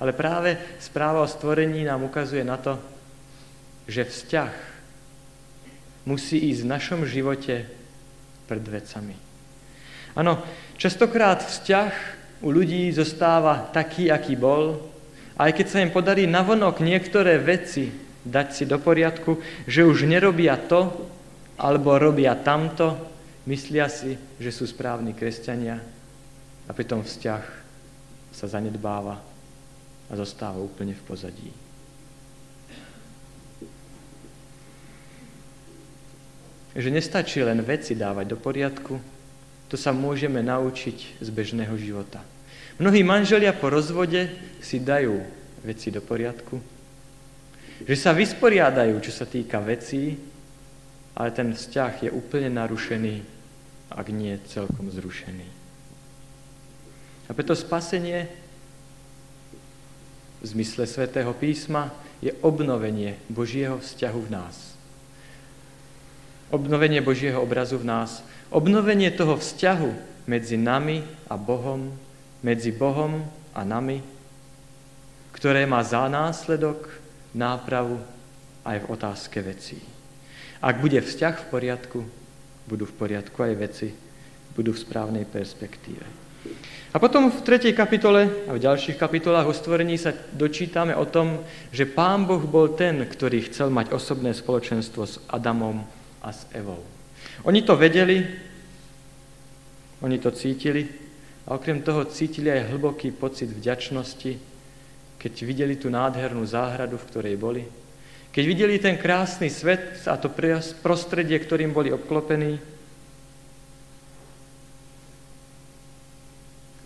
Ale 0.00 0.16
práve 0.16 0.56
správa 0.80 1.20
o 1.20 1.28
stvorení 1.28 1.84
nám 1.84 2.06
ukazuje 2.06 2.46
na 2.46 2.56
to, 2.56 2.78
že 3.90 4.06
vzťah 4.06 4.52
musí 6.08 6.40
ísť 6.54 6.60
v 6.64 6.72
našom 6.72 7.00
živote 7.04 7.68
pred 8.48 8.64
vecami. 8.64 9.14
Áno, 10.16 10.42
častokrát 10.80 11.44
vzťah 11.44 11.92
u 12.40 12.48
ľudí 12.48 12.88
zostáva 12.90 13.68
taký, 13.70 14.08
aký 14.08 14.34
bol, 14.34 14.80
aj 15.36 15.52
keď 15.54 15.66
sa 15.68 15.82
im 15.84 15.92
podarí 15.92 16.24
navonok 16.24 16.80
niektoré 16.80 17.36
veci 17.36 17.92
dať 18.24 18.46
si 18.52 18.64
do 18.64 18.80
poriadku, 18.80 19.40
že 19.68 19.84
už 19.84 20.08
nerobia 20.08 20.56
to, 20.56 20.88
alebo 21.60 22.00
robia 22.00 22.32
tamto, 22.40 22.96
myslia 23.44 23.92
si, 23.92 24.16
že 24.40 24.48
sú 24.48 24.64
správni 24.64 25.12
kresťania 25.12 25.76
a 26.64 26.70
pritom 26.72 27.04
vzťah 27.04 27.44
sa 28.32 28.46
zanedbáva 28.48 29.20
a 30.08 30.12
zostáva 30.16 30.56
úplne 30.56 30.96
v 30.96 31.04
pozadí. 31.04 31.52
že 36.70 36.86
nestačí 36.86 37.42
len 37.42 37.66
veci 37.66 37.98
dávať 37.98 38.26
do 38.30 38.38
poriadku, 38.38 38.94
to 39.66 39.74
sa 39.74 39.90
môžeme 39.90 40.38
naučiť 40.38 41.18
z 41.18 41.28
bežného 41.30 41.74
života. 41.74 42.22
Mnohí 42.78 43.02
manželia 43.02 43.50
po 43.50 43.74
rozvode 43.74 44.30
si 44.62 44.78
dajú 44.78 45.18
veci 45.66 45.90
do 45.90 45.98
poriadku, 45.98 46.62
že 47.84 47.96
sa 47.98 48.14
vysporiadajú, 48.14 48.94
čo 49.02 49.12
sa 49.12 49.26
týka 49.26 49.58
vecí, 49.58 50.14
ale 51.16 51.30
ten 51.34 51.54
vzťah 51.54 52.06
je 52.06 52.10
úplne 52.10 52.50
narušený, 52.54 53.22
ak 53.90 54.06
nie 54.14 54.34
celkom 54.46 54.90
zrušený. 54.90 55.48
A 57.26 57.30
preto 57.34 57.54
spasenie 57.54 58.26
v 60.40 60.44
zmysle 60.44 60.88
svätého 60.88 61.30
písma 61.36 61.92
je 62.24 62.34
obnovenie 62.42 63.18
Božieho 63.30 63.78
vzťahu 63.78 64.20
v 64.26 64.32
nás 64.32 64.70
obnovenie 66.50 66.98
Božieho 67.00 67.38
obrazu 67.40 67.78
v 67.78 67.86
nás, 67.86 68.26
obnovenie 68.50 69.14
toho 69.14 69.38
vzťahu 69.38 69.90
medzi 70.26 70.58
nami 70.58 71.06
a 71.30 71.38
Bohom, 71.38 71.94
medzi 72.42 72.74
Bohom 72.74 73.22
a 73.54 73.62
nami, 73.62 74.02
ktoré 75.30 75.64
má 75.64 75.80
za 75.86 76.10
následok 76.10 76.90
nápravu 77.30 78.02
aj 78.66 78.76
v 78.82 78.86
otázke 78.90 79.38
vecí. 79.40 79.78
Ak 80.60 80.76
bude 80.84 81.00
vzťah 81.00 81.34
v 81.40 81.48
poriadku, 81.48 82.00
budú 82.68 82.84
v 82.84 82.96
poriadku 82.96 83.40
aj 83.40 83.54
veci, 83.56 83.88
budú 84.52 84.76
v 84.76 84.82
správnej 84.84 85.24
perspektíve. 85.24 86.04
A 86.90 86.98
potom 86.98 87.30
v 87.30 87.38
3. 87.40 87.70
kapitole 87.72 88.50
a 88.50 88.52
v 88.52 88.60
ďalších 88.60 88.98
kapitolách 88.98 89.46
o 89.46 89.54
stvorení 89.54 89.94
sa 89.94 90.10
dočítame 90.12 90.92
o 90.92 91.06
tom, 91.06 91.40
že 91.70 91.86
Pán 91.86 92.26
Boh 92.26 92.42
bol 92.42 92.74
ten, 92.74 93.06
ktorý 93.06 93.46
chcel 93.46 93.70
mať 93.70 93.94
osobné 93.94 94.34
spoločenstvo 94.34 95.02
s 95.06 95.22
Adamom 95.30 95.86
a 96.20 96.28
s 96.34 96.44
Evou. 96.50 96.82
Oni 97.46 97.62
to 97.62 97.78
vedeli, 97.78 98.26
oni 100.02 100.18
to 100.18 100.34
cítili 100.34 100.84
a 101.46 101.56
okrem 101.56 101.80
toho 101.80 102.04
cítili 102.10 102.50
aj 102.50 102.74
hlboký 102.74 103.14
pocit 103.14 103.48
vďačnosti, 103.48 104.36
keď 105.16 105.32
videli 105.46 105.78
tú 105.78 105.88
nádhernú 105.88 106.42
záhradu, 106.42 106.98
v 106.98 107.08
ktorej 107.08 107.36
boli. 107.38 107.62
Keď 108.30 108.44
videli 108.46 108.78
ten 108.78 108.94
krásny 108.94 109.50
svet 109.50 110.06
a 110.06 110.14
to 110.14 110.30
prostredie, 110.82 111.34
ktorým 111.38 111.74
boli 111.74 111.90
obklopení, 111.90 112.62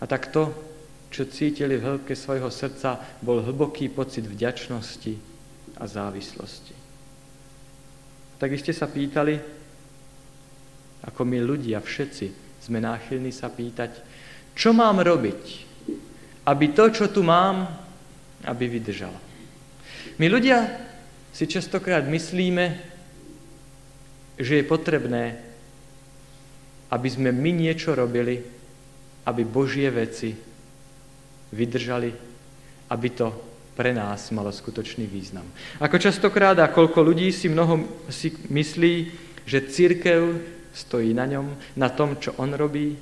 A 0.04 0.06
tak 0.06 0.28
to, 0.28 0.52
čo 1.08 1.24
cítili 1.24 1.80
v 1.80 1.86
hĺbke 1.88 2.12
svojho 2.12 2.52
srdca, 2.52 3.00
bol 3.24 3.40
hlboký 3.40 3.88
pocit 3.88 4.28
vďačnosti 4.28 5.16
a 5.80 5.84
závislosti. 5.88 6.76
Tak 8.36 8.52
ste 8.60 8.76
sa 8.76 8.84
pýtali, 8.84 9.40
ako 11.08 11.20
my 11.24 11.40
ľudia 11.40 11.80
všetci 11.80 12.60
sme 12.68 12.84
náchylní 12.84 13.32
sa 13.32 13.48
pýtať, 13.48 13.96
čo 14.52 14.76
mám 14.76 15.00
robiť, 15.00 15.42
aby 16.52 16.66
to, 16.76 16.84
čo 16.92 17.08
tu 17.08 17.24
mám, 17.24 17.64
aby 18.44 18.68
vydržalo. 18.68 19.16
My 20.20 20.28
ľudia 20.28 20.68
si 21.34 21.50
častokrát 21.50 22.06
myslíme, 22.06 22.78
že 24.38 24.62
je 24.62 24.64
potrebné, 24.70 25.42
aby 26.94 27.08
sme 27.10 27.34
my 27.34 27.50
niečo 27.50 27.90
robili, 27.98 28.38
aby 29.26 29.42
Božie 29.42 29.90
veci 29.90 30.30
vydržali, 31.50 32.10
aby 32.94 33.08
to 33.10 33.34
pre 33.74 33.90
nás 33.90 34.30
malo 34.30 34.54
skutočný 34.54 35.10
význam. 35.10 35.42
Ako 35.82 35.98
častokrát 35.98 36.54
a 36.62 36.70
koľko 36.70 37.02
ľudí 37.02 37.34
si 37.34 37.50
mnoho 37.50 38.06
si 38.06 38.30
myslí, 38.30 38.94
že 39.42 39.66
církev 39.66 40.38
stojí 40.70 41.10
na 41.10 41.26
ňom, 41.26 41.50
na 41.74 41.90
tom, 41.90 42.14
čo 42.22 42.38
on 42.38 42.54
robí, 42.54 42.94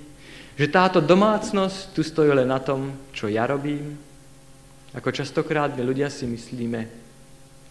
že 0.56 0.72
táto 0.72 1.04
domácnosť 1.04 1.92
tu 1.92 2.00
stojí 2.00 2.32
len 2.32 2.48
na 2.48 2.60
tom, 2.60 2.96
čo 3.12 3.28
ja 3.28 3.44
robím. 3.44 3.96
Ako 4.96 5.12
častokrát 5.12 5.72
my 5.76 5.84
ľudia 5.84 6.08
si 6.08 6.24
myslíme, 6.24 7.01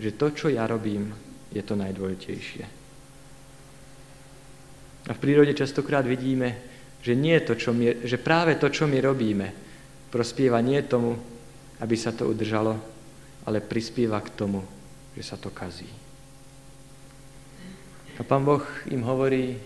že 0.01 0.17
to, 0.17 0.34
čo 0.34 0.50
ja 0.50 0.65
robím, 0.65 1.13
je 1.53 1.62
to 1.62 1.77
najdôležitejšie. 1.77 2.65
A 5.05 5.12
v 5.13 5.22
prírode 5.22 5.53
častokrát 5.53 6.01
vidíme, 6.01 6.58
že, 7.05 7.13
nie 7.13 7.38
to, 7.46 7.53
čo 7.53 7.70
my, 7.70 8.01
že 8.01 8.17
práve 8.17 8.58
to, 8.58 8.70
čo 8.74 8.89
my 8.89 8.98
robíme, 8.98 9.53
prospieva 10.10 10.58
nie 10.62 10.81
tomu, 10.81 11.17
aby 11.77 11.96
sa 11.98 12.10
to 12.13 12.25
udržalo, 12.29 12.77
ale 13.46 13.62
prispieva 13.62 14.17
k 14.25 14.34
tomu, 14.34 14.65
že 15.13 15.22
sa 15.22 15.38
to 15.38 15.53
kazí. 15.53 15.89
A 18.17 18.25
pán 18.25 18.46
Boh 18.46 18.62
im 18.89 19.01
hovorí, 19.05 19.58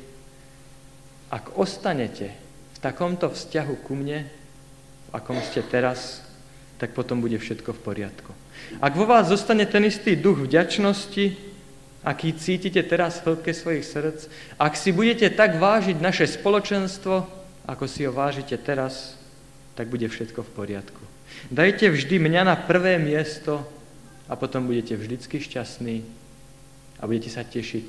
ak 1.32 1.60
ostanete 1.60 2.32
v 2.76 2.78
takomto 2.80 3.32
vzťahu 3.32 3.76
ku 3.84 3.94
mne, 3.96 4.28
v 4.28 5.10
akom 5.12 5.40
ste 5.44 5.64
teraz, 5.64 6.25
tak 6.78 6.92
potom 6.92 7.24
bude 7.24 7.40
všetko 7.40 7.72
v 7.72 7.84
poriadku. 7.84 8.32
Ak 8.84 8.96
vo 8.96 9.08
vás 9.08 9.32
zostane 9.32 9.64
ten 9.64 9.88
istý 9.88 10.16
duch 10.16 10.44
vďačnosti, 10.44 11.56
aký 12.04 12.30
cítite 12.38 12.84
teraz 12.84 13.20
v 13.20 13.34
hĺbke 13.34 13.52
svojich 13.56 13.86
srdc, 13.88 14.20
ak 14.60 14.74
si 14.78 14.92
budete 14.92 15.32
tak 15.34 15.58
vážiť 15.58 15.98
naše 15.98 16.28
spoločenstvo, 16.28 17.26
ako 17.66 17.86
si 17.90 18.06
ho 18.06 18.14
vážite 18.14 18.54
teraz, 18.62 19.18
tak 19.74 19.90
bude 19.90 20.06
všetko 20.06 20.46
v 20.46 20.54
poriadku. 20.54 21.04
Dajte 21.50 21.92
vždy 21.92 22.16
mňa 22.22 22.42
na 22.46 22.56
prvé 22.56 23.02
miesto 23.02 23.66
a 24.30 24.38
potom 24.38 24.70
budete 24.70 24.96
vždycky 24.96 25.42
šťastní 25.42 26.06
a 27.02 27.04
budete 27.10 27.30
sa 27.34 27.44
tešiť 27.44 27.88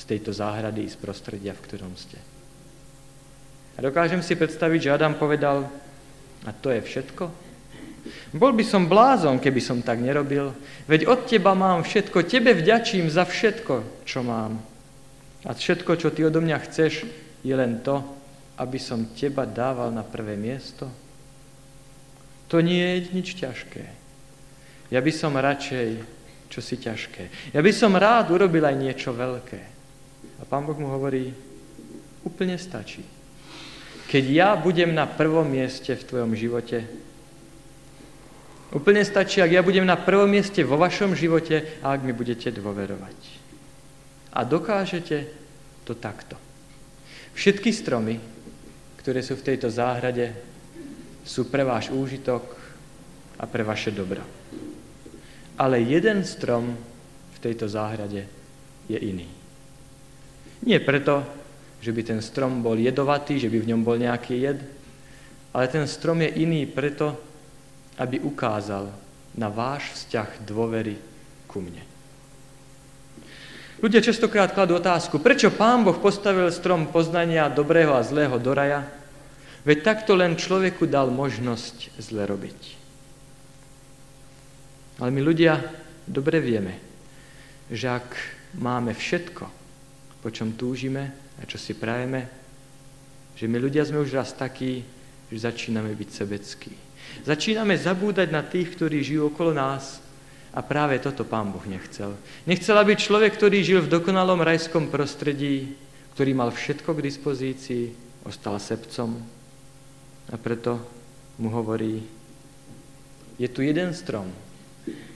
z 0.00 0.02
tejto 0.08 0.32
záhrady 0.32 0.88
i 0.88 0.90
z 0.90 0.96
prostredia, 0.96 1.52
v 1.52 1.64
ktorom 1.68 1.92
ste. 1.94 2.16
A 3.76 3.84
dokážem 3.84 4.24
si 4.24 4.36
predstaviť, 4.36 4.80
že 4.88 4.92
Adam 4.96 5.14
povedal, 5.14 5.68
a 6.44 6.50
to 6.56 6.72
je 6.72 6.80
všetko? 6.80 7.49
Bol 8.30 8.52
by 8.54 8.64
som 8.64 8.86
blázon, 8.86 9.42
keby 9.42 9.60
som 9.60 9.78
tak 9.82 9.98
nerobil, 9.98 10.54
veď 10.86 11.06
od 11.10 11.26
teba 11.26 11.52
mám 11.52 11.82
všetko, 11.82 12.26
tebe 12.26 12.54
vďačím 12.54 13.10
za 13.10 13.26
všetko, 13.26 14.06
čo 14.06 14.22
mám. 14.22 14.60
A 15.44 15.50
všetko, 15.56 15.96
čo 15.96 16.08
ty 16.12 16.24
odo 16.24 16.44
mňa 16.44 16.58
chceš, 16.68 17.08
je 17.40 17.54
len 17.56 17.80
to, 17.80 18.04
aby 18.60 18.76
som 18.76 19.08
teba 19.16 19.48
dával 19.48 19.88
na 19.88 20.04
prvé 20.04 20.36
miesto. 20.36 20.84
To 22.52 22.60
nie 22.60 22.82
je 22.82 22.98
nič 23.16 23.28
ťažké. 23.40 23.84
Ja 24.90 25.00
by 25.00 25.12
som 25.14 25.38
radšej, 25.38 25.88
čo 26.50 26.60
si 26.60 26.76
ťažké. 26.76 27.54
Ja 27.54 27.60
by 27.62 27.72
som 27.72 27.94
rád 27.94 28.34
urobil 28.34 28.66
aj 28.66 28.76
niečo 28.76 29.14
veľké. 29.14 29.60
A 30.40 30.42
pán 30.44 30.66
Boh 30.66 30.76
mu 30.76 30.90
hovorí, 30.90 31.30
úplne 32.26 32.58
stačí. 32.58 33.06
Keď 34.10 34.24
ja 34.26 34.50
budem 34.58 34.90
na 34.90 35.06
prvom 35.06 35.46
mieste 35.46 35.94
v 35.94 36.02
tvojom 36.02 36.34
živote, 36.34 36.82
Úplne 38.70 39.02
stačí, 39.02 39.42
ak 39.42 39.50
ja 39.50 39.66
budem 39.66 39.82
na 39.82 39.98
prvom 39.98 40.30
mieste 40.30 40.62
vo 40.62 40.78
vašom 40.78 41.18
živote 41.18 41.82
a 41.82 41.90
ak 41.90 42.06
mi 42.06 42.14
budete 42.14 42.54
dôverovať. 42.54 43.18
A 44.30 44.46
dokážete 44.46 45.26
to 45.82 45.98
takto. 45.98 46.38
Všetky 47.34 47.74
stromy, 47.74 48.22
ktoré 49.02 49.26
sú 49.26 49.34
v 49.34 49.46
tejto 49.50 49.66
záhrade, 49.74 50.30
sú 51.26 51.50
pre 51.50 51.66
váš 51.66 51.90
úžitok 51.90 52.46
a 53.42 53.44
pre 53.50 53.66
vaše 53.66 53.90
dobro. 53.90 54.22
Ale 55.58 55.82
jeden 55.82 56.22
strom 56.22 56.70
v 57.34 57.38
tejto 57.42 57.66
záhrade 57.66 58.22
je 58.86 58.98
iný. 59.02 59.26
Nie 60.62 60.78
preto, 60.78 61.26
že 61.82 61.90
by 61.90 62.02
ten 62.06 62.20
strom 62.22 62.62
bol 62.62 62.78
jedovatý, 62.78 63.40
že 63.40 63.50
by 63.50 63.58
v 63.64 63.68
ňom 63.74 63.82
bol 63.82 63.98
nejaký 63.98 64.34
jed, 64.36 64.60
ale 65.50 65.64
ten 65.66 65.88
strom 65.90 66.22
je 66.22 66.30
iný 66.38 66.70
preto, 66.70 67.29
aby 68.00 68.16
ukázal 68.24 68.88
na 69.36 69.52
váš 69.52 69.92
vzťah 69.92 70.48
dôvery 70.48 70.96
ku 71.44 71.60
mne. 71.60 71.84
Ľudia 73.80 74.00
častokrát 74.00 74.52
kladú 74.52 74.76
otázku, 74.76 75.20
prečo 75.20 75.52
Pán 75.52 75.84
Boh 75.84 75.96
postavil 75.96 76.48
strom 76.52 76.88
poznania 76.88 77.48
dobrého 77.52 77.92
a 77.96 78.04
zlého 78.04 78.36
do 78.40 78.52
raja? 78.56 78.84
Veď 79.64 79.84
takto 79.84 80.16
len 80.16 80.40
človeku 80.40 80.88
dal 80.88 81.12
možnosť 81.12 82.00
zle 82.00 82.24
robiť. 82.24 82.60
Ale 85.00 85.12
my 85.12 85.20
ľudia 85.20 85.60
dobre 86.04 86.40
vieme, 86.40 86.76
že 87.72 87.88
ak 87.88 88.08
máme 88.60 88.92
všetko, 88.92 89.44
po 90.20 90.28
čom 90.28 90.56
túžime 90.56 91.12
a 91.40 91.48
čo 91.48 91.56
si 91.56 91.72
prajeme, 91.72 92.28
že 93.36 93.48
my 93.48 93.56
ľudia 93.56 93.84
sme 93.88 94.04
už 94.04 94.12
raz 94.12 94.36
takí, 94.36 94.84
že 95.32 95.44
začíname 95.48 95.96
byť 95.96 96.08
sebeckí 96.12 96.89
Začíname 97.24 97.76
zabúdať 97.76 98.28
na 98.32 98.40
tých, 98.40 98.72
ktorí 98.74 99.04
žijú 99.04 99.28
okolo 99.28 99.52
nás 99.52 100.00
a 100.50 100.64
práve 100.64 100.98
toto 100.98 101.22
Pán 101.22 101.54
Boh 101.54 101.62
nechcel. 101.68 102.16
Nechcel, 102.48 102.74
aby 102.74 102.98
človek, 102.98 103.38
ktorý 103.38 103.62
žil 103.62 103.80
v 103.86 103.92
dokonalom 103.92 104.42
rajskom 104.42 104.90
prostredí, 104.90 105.78
ktorý 106.18 106.34
mal 106.34 106.50
všetko 106.50 106.90
k 106.96 107.04
dispozícii, 107.06 107.84
ostal 108.26 108.58
sebcom. 108.58 109.20
A 110.30 110.36
preto 110.36 110.82
mu 111.38 111.48
hovorí, 111.54 112.02
je 113.40 113.48
tu 113.48 113.62
jeden 113.62 113.94
strom, 113.94 114.28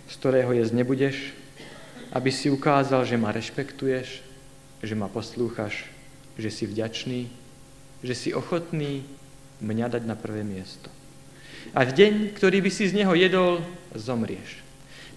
z 0.09 0.14
ktorého 0.16 0.55
jesť 0.55 0.73
nebudeš, 0.81 1.16
aby 2.14 2.31
si 2.31 2.47
ukázal, 2.49 3.03
že 3.03 3.18
ma 3.18 3.35
rešpektuješ, 3.35 4.23
že 4.87 4.94
ma 4.94 5.11
poslúchaš, 5.11 5.90
že 6.38 6.49
si 6.49 6.64
vďačný, 6.64 7.27
že 8.07 8.14
si 8.14 8.31
ochotný 8.31 9.03
mňa 9.59 9.99
dať 9.99 10.03
na 10.07 10.14
prvé 10.14 10.47
miesto. 10.47 10.93
A 11.74 11.82
v 11.82 11.90
deň, 11.90 12.38
ktorý 12.38 12.62
by 12.62 12.70
si 12.70 12.87
z 12.87 13.02
neho 13.02 13.10
jedol, 13.18 13.58
zomrieš. 13.98 14.62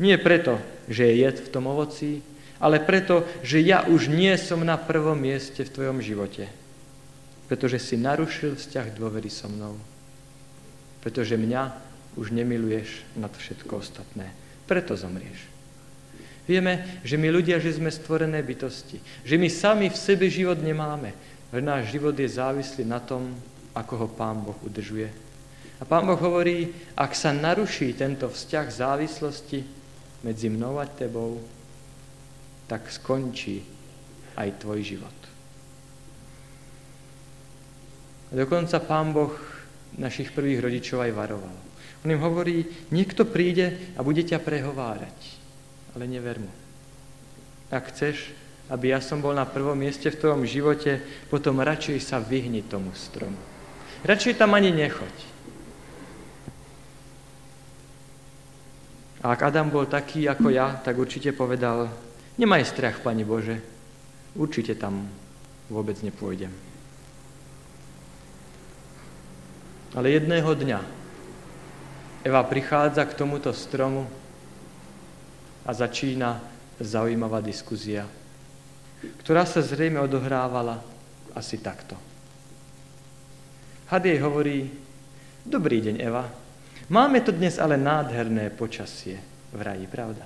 Nie 0.02 0.18
preto, 0.18 0.58
že 0.90 1.06
je 1.06 1.22
jed 1.22 1.38
v 1.38 1.52
tom 1.54 1.70
ovoci, 1.70 2.26
ale 2.58 2.82
preto, 2.82 3.22
že 3.46 3.62
ja 3.62 3.86
už 3.86 4.10
nie 4.10 4.34
som 4.42 4.66
na 4.66 4.74
prvom 4.74 5.14
mieste 5.14 5.62
v 5.62 5.74
tvojom 5.74 6.02
živote. 6.02 6.50
Pretože 7.46 7.78
si 7.78 7.96
narušil 8.02 8.58
vzťah 8.58 8.98
dôvery 8.98 9.30
so 9.30 9.46
mnou. 9.46 9.78
Pretože 11.06 11.38
mňa 11.38 11.78
už 12.18 12.34
nemiluješ 12.34 13.06
nad 13.14 13.30
všetko 13.30 13.78
ostatné. 13.78 14.34
Preto 14.66 14.98
zomrieš. 14.98 15.38
Vieme, 16.50 17.00
že 17.06 17.22
my 17.22 17.30
ľudia, 17.30 17.62
že 17.62 17.78
sme 17.78 17.94
stvorené 17.94 18.42
bytosti. 18.42 18.98
Že 19.22 19.36
my 19.38 19.50
sami 19.54 19.86
v 19.94 19.98
sebe 19.98 20.26
život 20.26 20.58
nemáme. 20.58 21.14
Že 21.54 21.62
náš 21.62 21.94
život 21.94 22.18
je 22.18 22.26
závislý 22.26 22.90
na 22.90 22.98
tom, 22.98 23.38
ako 23.78 23.94
ho 23.94 24.08
Pán 24.10 24.42
Boh 24.42 24.58
udržuje 24.66 25.27
a 25.78 25.84
Pán 25.86 26.10
Boh 26.10 26.18
hovorí, 26.18 26.74
ak 26.98 27.14
sa 27.14 27.30
naruší 27.30 27.94
tento 27.94 28.34
vzťah 28.34 28.66
závislosti 28.66 29.60
medzi 30.26 30.50
mnou 30.50 30.82
a 30.82 30.90
tebou, 30.90 31.38
tak 32.66 32.90
skončí 32.90 33.62
aj 34.34 34.58
tvoj 34.58 34.80
život. 34.82 35.18
A 38.28 38.34
dokonca 38.36 38.82
Pán 38.82 39.14
Boh 39.14 39.32
našich 39.96 40.34
prvých 40.34 40.66
rodičov 40.66 41.06
aj 41.06 41.16
varoval. 41.16 41.58
On 42.06 42.10
im 42.10 42.22
hovorí, 42.22 42.66
niekto 42.90 43.26
príde 43.26 43.94
a 43.98 44.04
bude 44.04 44.22
ťa 44.22 44.42
prehovárať, 44.42 45.18
ale 45.94 46.10
never 46.10 46.42
mu. 46.42 46.52
Ak 47.70 47.94
chceš, 47.94 48.34
aby 48.68 48.92
ja 48.92 49.00
som 49.00 49.24
bol 49.24 49.32
na 49.32 49.48
prvom 49.48 49.78
mieste 49.78 50.12
v 50.12 50.20
tvojom 50.20 50.44
živote, 50.44 51.00
potom 51.32 51.64
radšej 51.64 51.98
sa 52.04 52.18
vyhni 52.20 52.66
tomu 52.66 52.92
stromu. 52.98 53.40
Radšej 54.04 54.38
tam 54.38 54.54
ani 54.54 54.76
nechoď. 54.76 55.37
A 59.26 59.34
ak 59.34 59.50
Adam 59.50 59.74
bol 59.74 59.90
taký 59.90 60.30
ako 60.30 60.54
ja, 60.54 60.78
tak 60.78 60.98
určite 61.02 61.34
povedal, 61.34 61.90
nemaj 62.38 62.70
strach, 62.70 63.02
Pani 63.02 63.26
Bože, 63.26 63.58
určite 64.38 64.78
tam 64.78 65.10
vôbec 65.74 65.98
nepôjdem. 66.06 66.54
Ale 69.98 70.14
jedného 70.14 70.52
dňa 70.54 70.80
Eva 72.22 72.42
prichádza 72.46 73.08
k 73.08 73.18
tomuto 73.18 73.50
stromu 73.56 74.06
a 75.66 75.72
začína 75.74 76.38
zaujímavá 76.78 77.42
diskuzia, 77.42 78.06
ktorá 79.26 79.48
sa 79.50 79.66
zrejme 79.66 79.98
odohrávala 79.98 80.78
asi 81.34 81.58
takto. 81.58 81.98
Had 83.88 84.06
jej 84.06 84.20
hovorí, 84.20 84.68
dobrý 85.48 85.80
deň, 85.82 85.96
Eva, 86.04 86.28
máme 86.90 87.22
to 87.22 87.32
dnes 87.32 87.60
ale 87.60 87.80
nádherné 87.80 88.50
počasie 88.52 89.20
v 89.52 89.62
raji, 89.62 89.86
pravda? 89.88 90.26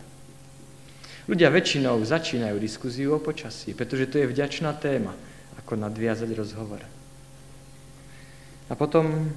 Ľudia 1.29 1.53
väčšinou 1.53 2.01
začínajú 2.01 2.57
diskuziu 2.57 3.13
o 3.15 3.23
počasí, 3.23 3.77
pretože 3.77 4.09
to 4.09 4.17
je 4.17 4.31
vďačná 4.31 4.73
téma, 4.77 5.13
ako 5.61 5.77
nadviazať 5.77 6.29
rozhovor. 6.33 6.81
A 8.67 8.73
potom 8.73 9.29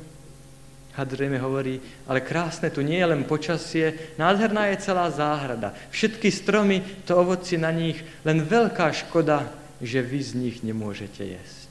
Had 0.94 1.10
zrejme 1.10 1.42
hovorí, 1.42 1.82
ale 2.06 2.22
krásne 2.22 2.70
tu 2.70 2.78
nie 2.78 3.02
je 3.02 3.10
len 3.10 3.26
počasie, 3.26 4.14
nádherná 4.14 4.70
je 4.70 4.78
celá 4.78 5.10
záhrada. 5.10 5.74
Všetky 5.90 6.30
stromy, 6.30 6.86
to 7.02 7.18
ovoci 7.18 7.58
na 7.58 7.74
nich, 7.74 7.98
len 8.22 8.46
veľká 8.46 8.94
škoda, 8.94 9.50
že 9.82 10.06
vy 10.06 10.20
z 10.22 10.32
nich 10.38 10.56
nemôžete 10.62 11.26
jesť. 11.26 11.70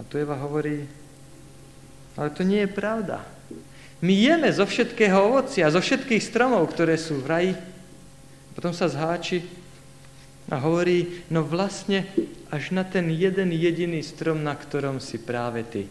A 0.00 0.08
tu 0.08 0.16
Eva 0.16 0.40
hovorí, 0.40 0.88
ale 2.16 2.32
to 2.32 2.48
nie 2.48 2.64
je 2.64 2.72
pravda. 2.72 3.20
My 4.00 4.16
jeme 4.16 4.48
zo 4.48 4.64
všetkého 4.64 5.28
ovocia, 5.28 5.68
zo 5.68 5.80
všetkých 5.80 6.24
stromov, 6.24 6.72
ktoré 6.72 6.96
sú 6.96 7.20
v 7.20 7.28
raji. 7.28 7.52
Potom 8.56 8.72
sa 8.72 8.88
zháči 8.88 9.44
a 10.48 10.56
hovorí, 10.56 11.24
no 11.28 11.44
vlastne 11.44 12.08
až 12.48 12.72
na 12.72 12.82
ten 12.82 13.12
jeden 13.12 13.52
jediný 13.52 14.00
strom, 14.00 14.40
na 14.40 14.56
ktorom 14.56 14.98
si 14.98 15.20
práve 15.20 15.62
ty, 15.68 15.84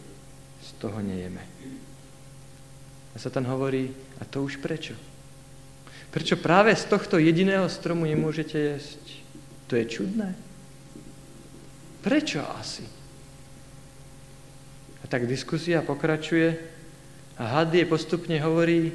z 0.59 0.69
toho 0.81 0.99
nejeme. 0.99 1.39
A 3.13 3.17
Satan 3.17 3.45
hovorí, 3.45 3.93
a 4.19 4.25
to 4.25 4.43
už 4.43 4.57
prečo? 4.57 4.97
Prečo 6.09 6.35
práve 6.41 6.73
z 6.73 6.89
tohto 6.89 7.21
jediného 7.21 7.69
stromu 7.69 8.09
nemôžete 8.09 8.57
jesť? 8.57 9.05
To 9.69 9.77
je 9.77 9.85
čudné. 9.85 10.33
Prečo 12.01 12.41
asi? 12.57 12.85
A 14.99 15.05
tak 15.05 15.29
diskusia 15.29 15.85
pokračuje 15.85 16.57
a 17.39 17.43
had 17.47 17.71
je 17.71 17.87
postupne 17.87 18.35
hovorí, 18.43 18.91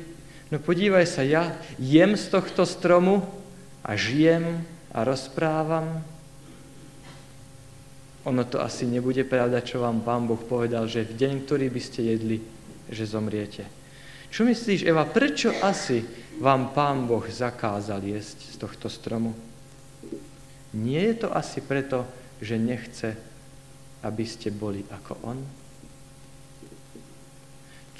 no 0.52 0.60
podívaj 0.60 1.08
sa, 1.08 1.24
ja 1.24 1.56
jem 1.80 2.12
z 2.12 2.28
tohto 2.28 2.68
stromu 2.68 3.24
a 3.80 3.96
žijem 3.96 4.60
a 4.92 5.00
rozprávam. 5.00 6.04
Ono 8.28 8.44
to 8.44 8.60
asi 8.60 8.84
nebude 8.84 9.24
pravda, 9.24 9.64
čo 9.64 9.80
vám 9.80 10.04
Pán 10.04 10.28
Boh 10.28 10.40
povedal, 10.40 10.84
že 10.88 11.08
v 11.08 11.16
deň, 11.16 11.34
ktorý 11.48 11.72
by 11.72 11.80
ste 11.80 12.00
jedli, 12.04 12.40
že 12.92 13.08
zomriete. 13.08 13.64
Čo 14.28 14.44
myslíš, 14.44 14.84
Eva, 14.84 15.08
prečo 15.08 15.52
asi 15.64 16.04
vám 16.36 16.76
Pán 16.76 17.08
Boh 17.08 17.24
zakázal 17.24 18.04
jesť 18.04 18.38
z 18.52 18.56
tohto 18.60 18.92
stromu? 18.92 19.32
Nie 20.76 21.12
je 21.12 21.24
to 21.24 21.28
asi 21.32 21.64
preto, 21.64 22.04
že 22.44 22.60
nechce, 22.60 23.16
aby 24.04 24.24
ste 24.28 24.52
boli 24.52 24.84
ako 24.92 25.12
On? 25.24 25.38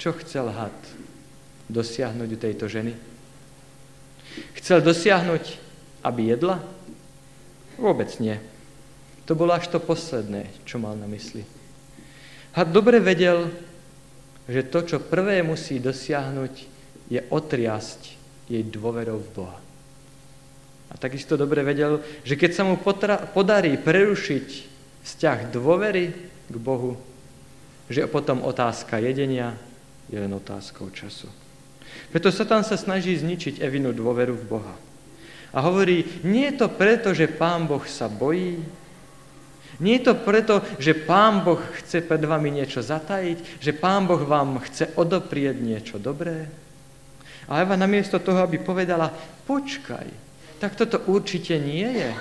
Čo 0.05 0.13
chcel 0.21 0.53
had 0.53 0.77
dosiahnuť 1.65 2.29
u 2.29 2.37
tejto 2.37 2.69
ženy? 2.69 2.93
Chcel 4.61 4.85
dosiahnuť, 4.85 5.57
aby 6.05 6.29
jedla? 6.29 6.61
Vôbec 7.81 8.13
nie. 8.21 8.37
To 9.25 9.33
bolo 9.33 9.57
až 9.57 9.65
to 9.73 9.81
posledné, 9.81 10.45
čo 10.61 10.77
mal 10.77 10.93
na 10.93 11.09
mysli. 11.09 11.41
Had 12.53 12.69
dobre 12.69 13.01
vedel, 13.01 13.49
že 14.45 14.69
to, 14.69 14.85
čo 14.85 15.01
prvé 15.01 15.41
musí 15.41 15.81
dosiahnuť, 15.81 16.53
je 17.09 17.25
otriasť 17.25 18.01
jej 18.45 18.61
dôverou 18.61 19.17
v 19.25 19.29
Boha. 19.33 19.57
A 20.93 21.01
takisto 21.01 21.33
dobre 21.33 21.65
vedel, 21.65 21.97
že 22.21 22.37
keď 22.37 22.51
sa 22.53 22.61
mu 22.61 22.77
podarí 23.33 23.73
prerušiť 23.81 24.47
vzťah 25.01 25.49
dôvery 25.49 26.13
k 26.45 26.55
Bohu, 26.61 26.93
že 27.89 28.05
potom 28.05 28.45
otázka 28.45 29.01
jedenia 29.01 29.57
je 30.09 30.17
len 30.17 30.31
otázkou 30.33 30.89
času. 30.89 31.27
Preto 32.11 32.29
Satan 32.31 32.63
sa 32.65 32.77
snaží 32.77 33.15
zničiť 33.15 33.61
Evinu 33.61 33.95
dôveru 33.95 34.35
v 34.35 34.47
Boha. 34.47 34.75
A 35.55 35.63
hovorí, 35.63 36.03
nie 36.27 36.51
je 36.51 36.65
to 36.65 36.67
preto, 36.67 37.15
že 37.15 37.31
Pán 37.31 37.63
Boh 37.63 37.83
sa 37.87 38.11
bojí, 38.11 38.59
nie 39.79 39.99
je 39.99 40.07
to 40.07 40.15
preto, 40.15 40.63
že 40.79 40.95
Pán 40.95 41.43
Boh 41.43 41.59
chce 41.79 41.99
pred 41.99 42.23
vami 42.23 42.47
niečo 42.51 42.79
zatajiť, 42.79 43.59
že 43.59 43.75
Pán 43.75 44.07
Boh 44.07 44.23
vám 44.23 44.63
chce 44.63 44.95
odoprieť 44.95 45.59
niečo 45.59 45.99
dobré. 45.99 46.47
A 47.51 47.59
Eva 47.59 47.75
namiesto 47.75 48.19
toho, 48.23 48.39
aby 48.39 48.57
povedala, 48.57 49.11
počkaj, 49.43 50.07
tak 50.63 50.79
toto 50.79 51.03
určite 51.11 51.59
nie 51.59 51.87
je. 52.03 52.11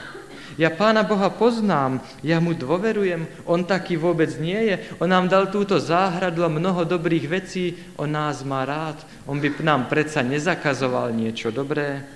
Ja 0.54 0.70
Pána 0.70 1.02
Boha 1.02 1.34
poznám, 1.34 1.98
ja 2.22 2.38
mu 2.38 2.54
dôverujem, 2.54 3.26
on 3.42 3.66
taký 3.66 3.98
vôbec 3.98 4.30
nie 4.38 4.70
je. 4.70 4.74
On 5.02 5.10
nám 5.10 5.26
dal 5.26 5.50
túto 5.50 5.82
záhradu 5.82 6.46
a 6.46 6.52
mnoho 6.52 6.86
dobrých 6.86 7.26
vecí, 7.26 7.74
on 7.98 8.14
nás 8.14 8.46
má 8.46 8.62
rád, 8.62 9.02
on 9.26 9.42
by 9.42 9.50
nám 9.66 9.90
predsa 9.90 10.22
nezakazoval 10.22 11.10
niečo 11.10 11.50
dobré. 11.50 12.06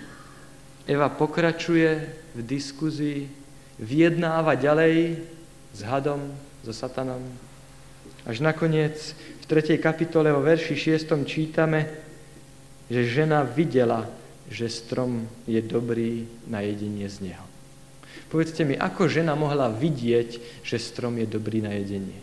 Eva 0.86 1.10
pokračuje 1.10 1.90
v 2.38 2.40
diskuzii, 2.46 3.26
vyjednáva 3.82 4.54
ďalej 4.54 5.18
s 5.74 5.80
hadom, 5.82 6.30
so 6.62 6.70
satanom. 6.70 7.22
Až 8.28 8.44
nakoniec 8.44 9.16
v 9.40 9.44
3. 9.48 9.80
kapitole 9.82 10.30
o 10.30 10.44
verši 10.44 10.94
6. 10.94 11.26
čítame, 11.26 11.88
že 12.86 13.08
žena 13.08 13.40
videla, 13.42 14.04
že 14.52 14.68
strom 14.68 15.24
je 15.48 15.60
dobrý 15.64 16.28
na 16.44 16.60
jedenie 16.60 17.08
z 17.08 17.32
neho. 17.32 17.47
Povedzte 18.28 18.64
mi, 18.64 18.76
ako 18.76 19.08
žena 19.08 19.32
mohla 19.32 19.72
vidieť, 19.72 20.60
že 20.60 20.76
strom 20.76 21.16
je 21.16 21.26
dobrý 21.26 21.64
na 21.64 21.72
jedenie? 21.72 22.20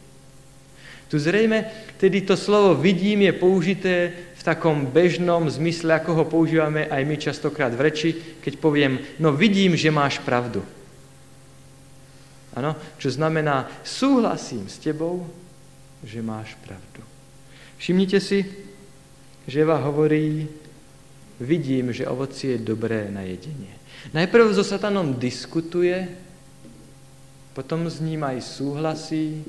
Tu 1.10 1.21
zrejme, 1.21 1.65
tedy 2.02 2.21
to 2.21 2.34
slovo 2.38 2.76
vidím 2.76 3.21
je 3.30 3.34
použité 3.34 3.93
v 4.36 4.41
takom 4.41 4.89
bežnom 4.89 5.45
zmysle, 5.50 5.93
ako 5.98 6.12
ho 6.13 6.26
používame 6.26 6.89
aj 6.89 7.02
my 7.06 7.15
častokrát 7.17 7.74
v 7.74 7.84
reči, 7.89 8.10
keď 8.41 8.54
poviem, 8.58 8.98
no 9.21 9.34
vidím, 9.34 9.78
že 9.78 9.93
máš 9.93 10.17
pravdu. 10.21 10.65
Ano, 12.56 12.74
čo 12.98 13.12
znamená, 13.12 13.69
súhlasím 13.84 14.65
s 14.65 14.80
tebou, 14.82 15.28
že 16.02 16.26
máš 16.26 16.56
pravdu. 16.63 17.04
Všimnite 17.78 18.17
si, 18.24 18.48
že 19.45 19.62
Eva 19.62 19.78
hovorí, 19.78 20.48
vidím, 21.39 21.93
že 21.93 22.08
ovocie 22.08 22.56
je 22.56 22.65
dobré 22.65 23.12
na 23.12 23.21
jedenie. 23.28 23.76
Najprv 24.13 24.54
so 24.54 24.62
satanom 24.62 25.18
diskutuje, 25.18 26.06
potom 27.56 27.88
s 27.88 28.04
ním 28.04 28.22
aj 28.22 28.44
súhlasí 28.44 29.41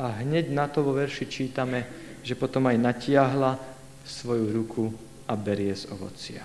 a 0.00 0.24
hneď 0.24 0.50
na 0.50 0.66
to 0.66 0.80
vo 0.82 0.96
verši 0.96 1.28
čítame, 1.28 1.86
že 2.24 2.34
potom 2.34 2.64
aj 2.66 2.80
natiahla 2.80 3.60
svoju 4.02 4.46
ruku 4.50 4.84
a 5.28 5.36
berie 5.36 5.76
z 5.76 5.92
ovocia. 5.92 6.42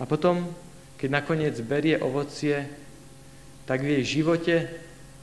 A 0.00 0.02
potom, 0.08 0.48
keď 0.96 1.08
nakoniec 1.12 1.54
berie 1.60 2.00
ovocie, 2.00 2.66
tak 3.68 3.84
v 3.84 4.00
jej 4.00 4.04
živote 4.18 4.56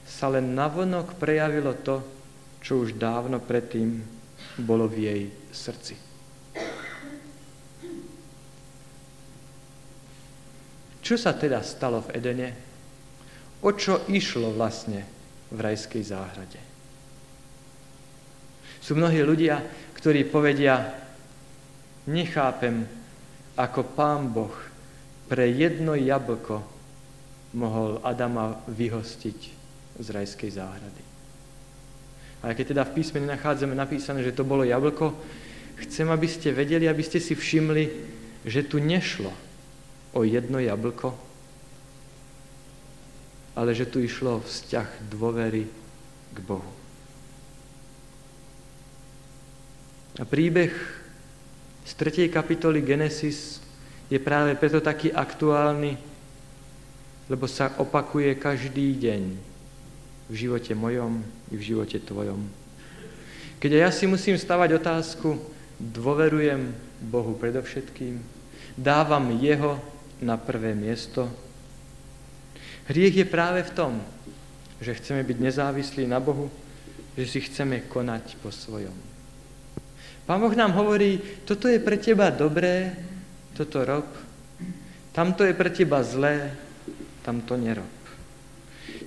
sa 0.06 0.32
len 0.32 0.56
navonok 0.56 1.18
prejavilo 1.20 1.76
to, 1.82 2.00
čo 2.64 2.82
už 2.82 2.96
dávno 2.96 3.42
predtým 3.42 4.00
bolo 4.62 4.88
v 4.88 4.96
jej 5.04 5.22
srdci. 5.50 6.09
Čo 11.10 11.18
sa 11.18 11.34
teda 11.34 11.58
stalo 11.66 12.06
v 12.06 12.22
Edene? 12.22 12.54
O 13.66 13.74
čo 13.74 14.06
išlo 14.06 14.54
vlastne 14.54 15.02
v 15.50 15.58
rajskej 15.58 16.06
záhrade? 16.06 16.62
Sú 18.78 18.94
mnohí 18.94 19.18
ľudia, 19.18 19.58
ktorí 19.98 20.30
povedia, 20.30 20.86
nechápem, 22.06 22.86
ako 23.58 23.90
pán 23.90 24.30
Boh 24.30 24.54
pre 25.26 25.50
jedno 25.50 25.98
jablko 25.98 26.62
mohol 27.58 27.98
Adama 28.06 28.62
vyhostiť 28.70 29.38
z 29.98 30.06
rajskej 30.14 30.50
záhrady. 30.54 31.02
A 32.46 32.54
keď 32.54 32.70
teda 32.70 32.82
v 32.86 33.02
písme 33.02 33.18
nenachádzame 33.18 33.74
napísané, 33.74 34.22
že 34.22 34.30
to 34.30 34.46
bolo 34.46 34.62
jablko, 34.62 35.10
chcem, 35.74 36.06
aby 36.06 36.30
ste 36.30 36.54
vedeli, 36.54 36.86
aby 36.86 37.02
ste 37.02 37.18
si 37.18 37.34
všimli, 37.34 37.84
že 38.46 38.62
tu 38.62 38.78
nešlo 38.78 39.49
o 40.12 40.26
jedno 40.26 40.58
jablko, 40.58 41.14
ale 43.54 43.74
že 43.74 43.86
tu 43.86 44.02
išlo 44.02 44.42
vzťah 44.42 44.88
dôvery 45.10 45.66
k 46.34 46.38
Bohu. 46.42 46.72
A 50.18 50.26
príbeh 50.26 50.74
z 51.86 51.92
3. 51.94 52.28
kapitoly 52.28 52.82
Genesis 52.82 53.62
je 54.10 54.18
práve 54.18 54.52
preto 54.58 54.82
taký 54.82 55.14
aktuálny, 55.14 55.94
lebo 57.30 57.46
sa 57.46 57.70
opakuje 57.78 58.34
každý 58.34 58.98
deň 58.98 59.22
v 60.30 60.34
živote 60.34 60.74
mojom 60.74 61.22
i 61.50 61.54
v 61.54 61.62
živote 61.62 61.98
tvojom. 62.02 62.42
Keď 63.62 63.70
ja 63.70 63.90
si 63.94 64.10
musím 64.10 64.34
stavať 64.34 64.82
otázku, 64.82 65.38
dôverujem 65.78 66.74
Bohu 67.06 67.38
predovšetkým, 67.38 68.18
dávam 68.74 69.30
Jeho 69.38 69.78
na 70.20 70.36
prvé 70.36 70.76
miesto. 70.76 71.28
Hriech 72.88 73.16
je 73.16 73.26
práve 73.28 73.62
v 73.64 73.74
tom, 73.74 73.92
že 74.80 74.96
chceme 74.96 75.24
byť 75.24 75.38
nezávislí 75.40 76.04
na 76.08 76.20
Bohu, 76.20 76.48
že 77.16 77.26
si 77.26 77.40
chceme 77.44 77.84
konať 77.88 78.40
po 78.40 78.48
svojom. 78.48 78.94
Pán 80.24 80.40
Boh 80.40 80.54
nám 80.54 80.72
hovorí, 80.78 81.18
toto 81.44 81.66
je 81.66 81.82
pre 81.82 81.98
teba 81.98 82.30
dobré, 82.30 82.94
toto 83.56 83.82
rob, 83.82 84.06
tamto 85.10 85.42
je 85.42 85.52
pre 85.52 85.70
teba 85.74 86.06
zlé, 86.06 86.54
tam 87.26 87.42
to 87.42 87.58
nerob. 87.58 87.90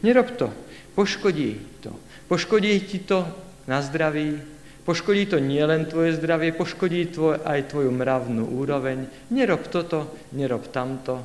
Nerob 0.03 0.35
to, 0.35 0.51
poškodí 0.95 1.79
to. 1.79 1.95
Poškodí 2.27 2.79
ti 2.83 2.99
to 2.99 3.23
na 3.67 3.81
zdraví, 3.81 4.52
poškodí 4.83 5.25
to 5.31 5.39
nielen 5.39 5.87
tvoje 5.87 6.19
zdravie, 6.19 6.51
poškodí 6.55 7.11
tvoj, 7.11 7.43
aj 7.43 7.71
tvoju 7.71 7.91
mravnú 7.91 8.43
úroveň. 8.55 9.07
Nerob 9.31 9.67
toto, 9.71 10.15
nerob 10.35 10.67
tamto, 10.69 11.19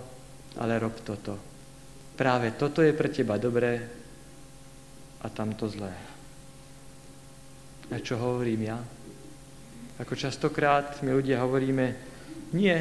ale 0.58 0.78
rob 0.78 0.94
toto. 1.02 1.38
Práve 2.18 2.54
toto 2.58 2.82
je 2.82 2.94
pre 2.94 3.10
teba 3.10 3.38
dobré 3.38 3.78
a 5.22 5.26
tamto 5.30 5.70
zlé. 5.70 5.94
A 7.88 7.96
čo 8.02 8.18
hovorím 8.18 8.68
ja? 8.68 8.78
Ako 9.98 10.14
častokrát 10.14 11.02
my 11.02 11.10
ľudia 11.10 11.42
hovoríme, 11.42 11.86
nie, 12.54 12.76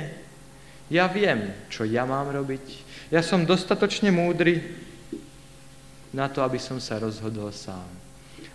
ja 0.87 1.09
viem, 1.11 1.51
čo 1.67 1.83
ja 1.83 2.05
mám 2.05 2.29
robiť. 2.31 2.65
Ja 3.11 3.25
som 3.25 3.47
dostatočne 3.47 4.13
múdry 4.13 4.63
na 6.15 6.31
to, 6.31 6.45
aby 6.45 6.61
som 6.61 6.79
sa 6.79 7.01
rozhodol 7.01 7.51
sám. 7.51 7.87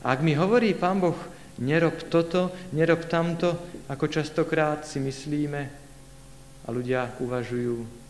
A 0.02 0.16
ak 0.16 0.20
mi 0.24 0.32
hovorí 0.32 0.72
Pán 0.72 0.98
Boh, 0.98 1.16
nerob 1.62 2.10
toto, 2.10 2.50
nerob 2.74 3.06
tamto, 3.06 3.54
ako 3.86 4.10
častokrát 4.10 4.82
si 4.82 4.98
myslíme 4.98 5.62
a 6.62 6.68
ľudia 6.74 7.14
uvažujú, 7.22 8.02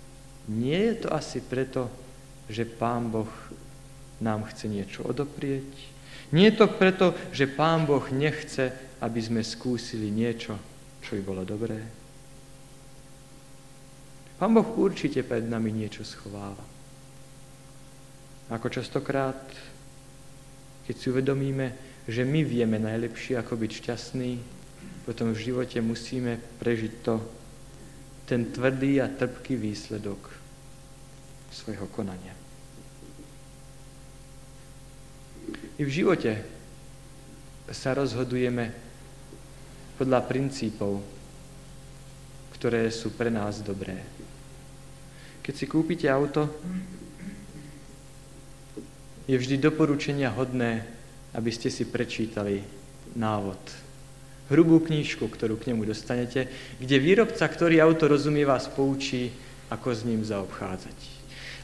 nie 0.56 0.80
je 0.90 0.94
to 1.04 1.08
asi 1.12 1.44
preto, 1.44 1.86
že 2.48 2.64
Pán 2.66 3.12
Boh 3.12 3.30
nám 4.18 4.48
chce 4.50 4.66
niečo 4.66 5.06
odoprieť. 5.06 5.68
Nie 6.32 6.50
je 6.50 6.64
to 6.64 6.66
preto, 6.72 7.12
že 7.30 7.46
Pán 7.46 7.84
Boh 7.84 8.02
nechce, 8.10 8.72
aby 9.04 9.20
sme 9.20 9.44
skúsili 9.44 10.08
niečo, 10.08 10.56
čo 11.04 11.20
by 11.20 11.22
bolo 11.22 11.42
dobré. 11.44 11.78
Pán 14.40 14.50
Boh 14.50 14.66
určite 14.74 15.22
pred 15.22 15.46
nami 15.46 15.70
niečo 15.70 16.02
schováva. 16.02 16.64
Ako 18.50 18.66
častokrát, 18.68 19.38
keď 20.82 20.94
si 20.98 21.06
uvedomíme, 21.14 21.91
že 22.08 22.26
my 22.26 22.42
vieme 22.42 22.82
najlepšie, 22.82 23.38
ako 23.38 23.54
byť 23.54 23.70
šťastný, 23.70 24.30
potom 25.06 25.34
v 25.34 25.42
živote 25.50 25.78
musíme 25.82 26.38
prežiť 26.62 26.92
to, 27.02 27.18
ten 28.26 28.50
tvrdý 28.50 29.02
a 29.02 29.10
trpký 29.10 29.58
výsledok 29.58 30.30
svojho 31.50 31.86
konania. 31.90 32.34
I 35.78 35.82
v 35.82 35.90
živote 35.90 36.38
sa 37.70 37.94
rozhodujeme 37.98 38.70
podľa 39.98 40.20
princípov, 40.22 41.02
ktoré 42.58 42.86
sú 42.94 43.10
pre 43.14 43.30
nás 43.30 43.58
dobré. 43.58 43.98
Keď 45.42 45.54
si 45.54 45.66
kúpite 45.66 46.06
auto, 46.06 46.46
je 49.26 49.34
vždy 49.34 49.58
doporučenia 49.58 50.30
hodné, 50.30 50.86
aby 51.32 51.50
ste 51.52 51.72
si 51.72 51.88
prečítali 51.88 52.60
návod. 53.16 53.58
Hrubú 54.52 54.84
knížku, 54.84 55.28
ktorú 55.28 55.56
k 55.56 55.72
nemu 55.72 55.88
dostanete, 55.88 56.48
kde 56.76 56.96
výrobca, 57.00 57.44
ktorý 57.48 57.80
auto 57.80 58.08
rozumie, 58.10 58.44
vás 58.44 58.68
poučí, 58.68 59.32
ako 59.72 59.88
s 59.92 60.04
ním 60.04 60.20
zaobchádzať. 60.20 60.98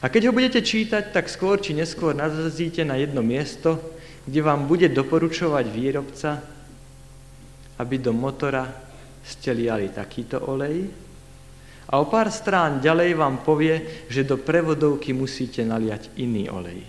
A 0.01 0.09
keď 0.09 0.31
ho 0.31 0.35
budete 0.35 0.63
čítať, 0.63 1.13
tak 1.13 1.29
skôr 1.29 1.61
či 1.61 1.77
neskôr 1.77 2.15
nazazíte 2.15 2.81
na 2.87 2.97
jedno 2.97 3.21
miesto, 3.21 3.77
kde 4.25 4.41
vám 4.41 4.65
bude 4.65 4.89
doporučovať 4.89 5.65
výrobca, 5.69 6.41
aby 7.77 7.95
do 8.01 8.15
motora 8.15 8.65
ste 9.21 9.53
liali 9.53 9.93
takýto 9.93 10.41
olej, 10.49 10.89
a 11.89 11.97
o 11.97 12.05
pár 12.05 12.29
strán 12.29 12.77
ďalej 12.77 13.17
vám 13.17 13.41
povie, 13.41 14.05
že 14.13 14.21
do 14.21 14.37
prevodovky 14.37 15.09
musíte 15.09 15.65
naliať 15.65 16.21
iný 16.21 16.45
olej. 16.45 16.85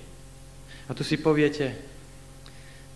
A 0.85 0.91
tu 0.93 1.01
si 1.01 1.17
poviete, 1.17 1.90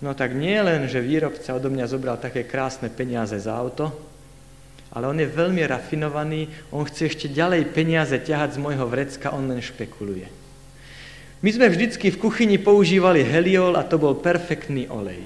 no 0.05 0.13
tak 0.13 0.37
nie 0.37 0.61
len, 0.61 0.85
že 0.85 1.01
výrobca 1.01 1.57
odo 1.57 1.73
mňa 1.73 1.89
zobral 1.89 2.21
také 2.21 2.45
krásne 2.45 2.93
peniaze 2.93 3.41
za 3.41 3.57
auto, 3.57 3.89
ale 4.93 5.09
on 5.09 5.17
je 5.17 5.25
veľmi 5.25 5.65
rafinovaný, 5.65 6.53
on 6.69 6.85
chce 6.85 7.09
ešte 7.09 7.27
ďalej 7.33 7.73
peniaze 7.73 8.13
ťahať 8.13 8.61
z 8.61 8.63
môjho 8.63 8.85
vrecka, 8.85 9.33
on 9.33 9.49
len 9.49 9.65
špekuluje. 9.65 10.29
My 11.41 11.51
sme 11.51 11.73
vždycky 11.73 12.13
v 12.13 12.21
kuchyni 12.21 12.61
používali 12.61 13.25
heliol 13.25 13.81
a 13.81 13.83
to 13.85 13.97
bol 13.97 14.13
perfektný 14.21 14.93
olej. 14.93 15.21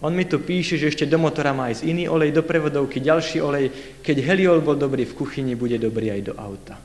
On 0.00 0.14
mi 0.14 0.24
tu 0.24 0.40
píše, 0.40 0.80
že 0.80 0.88
ešte 0.88 1.10
do 1.10 1.18
motora 1.20 1.52
má 1.52 1.68
ísť 1.68 1.84
iný 1.84 2.08
olej, 2.08 2.32
do 2.32 2.46
prevodovky 2.46 3.02
ďalší 3.02 3.42
olej. 3.44 3.66
Keď 4.00 4.16
heliol 4.24 4.62
bol 4.62 4.78
dobrý 4.78 5.04
v 5.04 5.16
kuchyni, 5.16 5.58
bude 5.58 5.76
dobrý 5.76 6.14
aj 6.14 6.22
do 6.22 6.34
auta. 6.38 6.76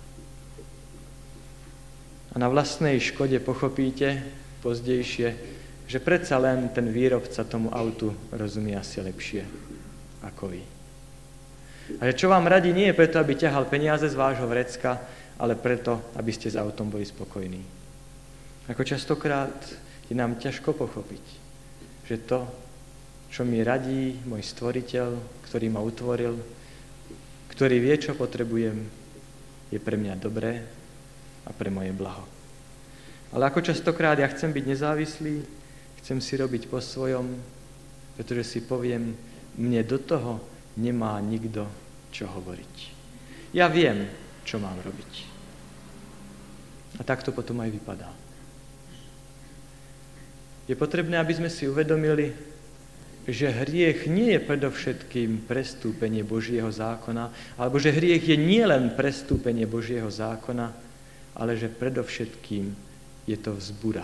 A 2.34 2.36
na 2.42 2.50
vlastnej 2.50 2.98
škode 2.98 3.38
pochopíte 3.38 4.26
pozdejšie, 4.66 5.53
že 5.94 6.02
predsa 6.02 6.42
len 6.42 6.74
ten 6.74 6.90
výrobca 6.90 7.46
tomu 7.46 7.70
autu 7.70 8.18
rozumie 8.34 8.74
asi 8.74 8.98
lepšie 8.98 9.46
ako 10.26 10.50
vy. 10.50 10.62
A 12.02 12.10
že 12.10 12.18
čo 12.18 12.34
vám 12.34 12.50
radí, 12.50 12.74
nie 12.74 12.90
je 12.90 12.98
preto, 12.98 13.22
aby 13.22 13.38
ťahal 13.38 13.70
peniaze 13.70 14.10
z 14.10 14.18
vášho 14.18 14.50
vrecka, 14.50 14.98
ale 15.38 15.54
preto, 15.54 16.02
aby 16.18 16.34
ste 16.34 16.50
s 16.50 16.58
autom 16.58 16.90
boli 16.90 17.06
spokojní. 17.06 17.62
Ako 18.74 18.82
častokrát 18.82 19.54
je 20.10 20.18
nám 20.18 20.42
ťažko 20.42 20.74
pochopiť, 20.74 21.22
že 22.10 22.18
to, 22.26 22.42
čo 23.30 23.46
mi 23.46 23.62
radí 23.62 24.18
môj 24.26 24.42
stvoriteľ, 24.42 25.14
ktorý 25.46 25.70
ma 25.70 25.86
utvoril, 25.86 26.42
ktorý 27.54 27.78
vie, 27.78 27.96
čo 28.02 28.18
potrebujem, 28.18 28.82
je 29.70 29.78
pre 29.78 29.94
mňa 29.94 30.18
dobré 30.18 30.66
a 31.46 31.54
pre 31.54 31.70
moje 31.70 31.94
blaho. 31.94 32.26
Ale 33.30 33.46
ako 33.46 33.62
častokrát 33.62 34.18
ja 34.18 34.26
chcem 34.34 34.50
byť 34.50 34.66
nezávislý, 34.66 35.63
chcem 36.04 36.20
si 36.20 36.36
robiť 36.36 36.68
po 36.68 36.84
svojom, 36.84 37.32
pretože 38.20 38.44
si 38.44 38.60
poviem, 38.60 39.16
mne 39.56 39.82
do 39.88 39.96
toho 39.96 40.44
nemá 40.76 41.16
nikto 41.24 41.64
čo 42.12 42.28
hovoriť. 42.28 42.76
Ja 43.56 43.72
viem, 43.72 44.12
čo 44.44 44.60
mám 44.60 44.76
robiť. 44.84 45.32
A 47.00 47.08
tak 47.08 47.24
to 47.24 47.32
potom 47.32 47.64
aj 47.64 47.72
vypadá. 47.72 48.12
Je 50.68 50.76
potrebné, 50.76 51.16
aby 51.24 51.40
sme 51.40 51.48
si 51.48 51.72
uvedomili, 51.72 52.36
že 53.24 53.48
hriech 53.48 54.04
nie 54.12 54.36
je 54.36 54.44
predovšetkým 54.44 55.48
prestúpenie 55.48 56.28
Božieho 56.28 56.68
zákona, 56.68 57.56
alebo 57.56 57.80
že 57.80 57.96
hriech 57.96 58.28
je 58.28 58.36
nielen 58.36 58.92
prestúpenie 59.00 59.64
Božieho 59.64 60.12
zákona, 60.12 60.68
ale 61.40 61.56
že 61.56 61.72
predovšetkým 61.72 62.76
je 63.24 63.38
to 63.40 63.56
vzbura 63.56 64.04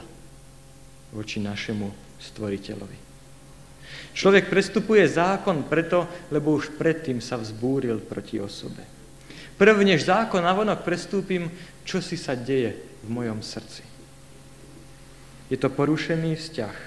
voči 1.13 1.41
našemu 1.41 1.89
stvoriteľovi. 2.19 2.98
Človek 4.13 4.50
prestupuje 4.50 5.02
zákon 5.08 5.65
preto, 5.65 6.06
lebo 6.30 6.54
už 6.54 6.78
predtým 6.78 7.22
sa 7.24 7.38
vzbúril 7.39 8.04
proti 8.04 8.38
osobe. 8.38 8.86
Prvnež 9.58 10.08
zákon 10.08 10.39
navonok 10.39 10.86
prestúpim, 10.86 11.52
čo 11.84 12.00
si 12.00 12.15
sa 12.15 12.38
deje 12.38 12.78
v 13.04 13.10
mojom 13.10 13.43
srdci. 13.43 13.84
Je 15.50 15.58
to 15.58 15.74
porušený 15.74 16.38
vzťah 16.38 16.78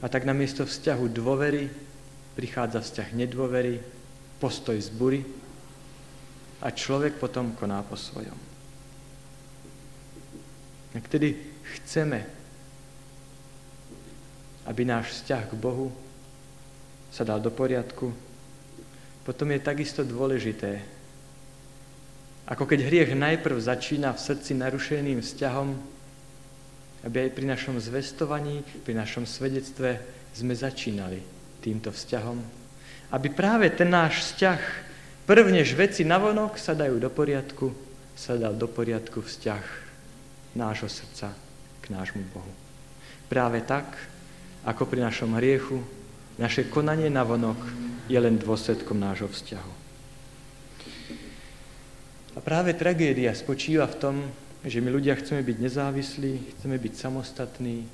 a 0.00 0.06
tak 0.08 0.24
namiesto 0.24 0.64
vzťahu 0.64 1.04
dôvery 1.12 1.68
prichádza 2.34 2.82
vzťah 2.82 3.08
nedôvery, 3.14 3.78
postoj 4.42 4.74
zbury 4.82 5.22
a 6.60 6.68
človek 6.74 7.16
potom 7.22 7.54
koná 7.54 7.80
po 7.86 7.94
svojom. 7.94 8.36
A 10.94 10.98
tedy 11.10 11.38
chceme 11.78 12.26
aby 14.64 14.82
náš 14.84 15.20
vzťah 15.20 15.42
k 15.52 15.54
Bohu 15.60 15.92
sa 17.12 17.22
dal 17.22 17.38
do 17.38 17.52
poriadku, 17.52 18.10
potom 19.24 19.48
je 19.52 19.60
takisto 19.60 20.04
dôležité, 20.04 20.84
ako 22.44 22.68
keď 22.68 22.80
hriech 22.84 23.12
najprv 23.16 23.56
začína 23.56 24.12
v 24.12 24.20
srdci 24.20 24.52
narušeným 24.52 25.24
vzťahom, 25.24 25.68
aby 27.08 27.16
aj 27.28 27.30
pri 27.32 27.46
našom 27.48 27.76
zvestovaní, 27.80 28.60
pri 28.84 28.92
našom 28.96 29.24
svedectve 29.24 29.96
sme 30.36 30.52
začínali 30.52 31.20
týmto 31.64 31.88
vzťahom. 31.88 32.36
Aby 33.16 33.32
práve 33.32 33.72
ten 33.72 33.88
náš 33.88 34.28
vzťah, 34.28 34.60
prvnež 35.24 35.72
veci 35.72 36.04
navonok 36.04 36.60
sa 36.60 36.76
dajú 36.76 37.00
do 37.00 37.08
poriadku, 37.08 37.72
sa 38.12 38.36
dal 38.36 38.52
do 38.56 38.68
poriadku 38.68 39.24
vzťah 39.24 39.64
nášho 40.56 40.88
srdca 40.88 41.32
k 41.80 41.84
nášmu 41.88 42.24
Bohu. 42.28 42.52
Práve 43.32 43.64
tak, 43.64 43.88
ako 44.64 44.88
pri 44.88 45.04
našom 45.04 45.36
hriechu, 45.36 45.84
naše 46.40 46.66
konanie 46.66 47.12
navonok 47.12 47.60
je 48.08 48.18
len 48.18 48.40
dôsledkom 48.40 48.98
nášho 48.98 49.28
vzťahu. 49.28 49.72
A 52.34 52.38
práve 52.42 52.74
tragédia 52.74 53.30
spočíva 53.30 53.86
v 53.86 53.98
tom, 54.00 54.16
že 54.64 54.82
my 54.82 54.90
ľudia 54.90 55.14
chceme 55.14 55.44
byť 55.44 55.56
nezávislí, 55.60 56.32
chceme 56.56 56.76
byť 56.80 56.94
samostatní, 56.96 57.86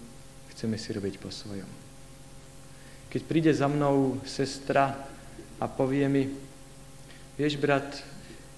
chceme 0.54 0.78
si 0.78 0.88
robiť 0.94 1.18
po 1.20 1.28
svojom. 1.28 1.68
Keď 3.10 3.22
príde 3.26 3.52
za 3.52 3.66
mnou 3.66 4.22
sestra 4.22 4.94
a 5.58 5.64
povie 5.66 6.06
mi, 6.06 6.30
vieš 7.34 7.58
brat, 7.58 8.00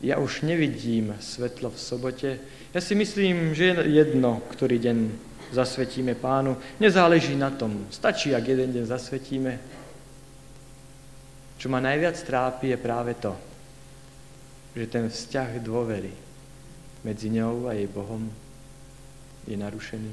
ja 0.04 0.20
už 0.20 0.44
nevidím 0.44 1.16
svetlo 1.18 1.72
v 1.72 1.78
sobote, 1.80 2.30
ja 2.72 2.80
si 2.80 2.92
myslím, 2.94 3.56
že 3.56 3.72
je 3.72 3.74
jedno, 3.96 4.44
ktorý 4.52 4.76
deň 4.76 4.98
zasvetíme 5.52 6.16
pánu, 6.16 6.56
nezáleží 6.80 7.36
na 7.36 7.52
tom, 7.52 7.86
stačí, 7.92 8.32
ak 8.34 8.48
jeden 8.48 8.72
deň 8.72 8.84
zasvetíme. 8.88 9.52
Čo 11.60 11.68
ma 11.68 11.78
najviac 11.78 12.16
trápi 12.24 12.74
je 12.74 12.78
práve 12.80 13.14
to, 13.20 13.36
že 14.72 14.88
ten 14.88 15.06
vzťah 15.06 15.60
dôvery 15.60 16.10
medzi 17.04 17.28
ňou 17.30 17.68
a 17.68 17.76
jej 17.76 17.86
Bohom 17.86 18.26
je 19.46 19.56
narušený. 19.60 20.12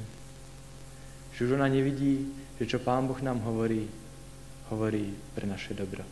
Že 1.34 1.40
už 1.46 1.52
ona 1.56 1.72
nevidí, 1.72 2.28
že 2.60 2.68
čo 2.68 2.84
Pán 2.84 3.08
Boh 3.08 3.18
nám 3.24 3.40
hovorí, 3.48 3.88
hovorí 4.70 5.16
pre 5.34 5.48
naše 5.48 5.72
dobro. 5.74 6.04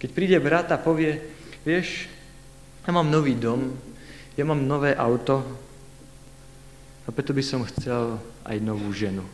Keď 0.00 0.10
príde 0.10 0.40
brat 0.42 0.72
a 0.72 0.82
povie, 0.82 1.20
vieš, 1.62 2.10
ja 2.82 2.90
mám 2.90 3.06
nový 3.06 3.38
dom, 3.38 3.70
ja 4.34 4.42
mám 4.42 4.64
nové 4.64 4.96
auto 4.96 5.44
a 7.02 7.08
preto 7.10 7.34
by 7.34 7.42
som 7.42 7.66
chcel 7.66 8.18
aj 8.46 8.56
novú 8.62 8.94
ženu. 8.94 9.26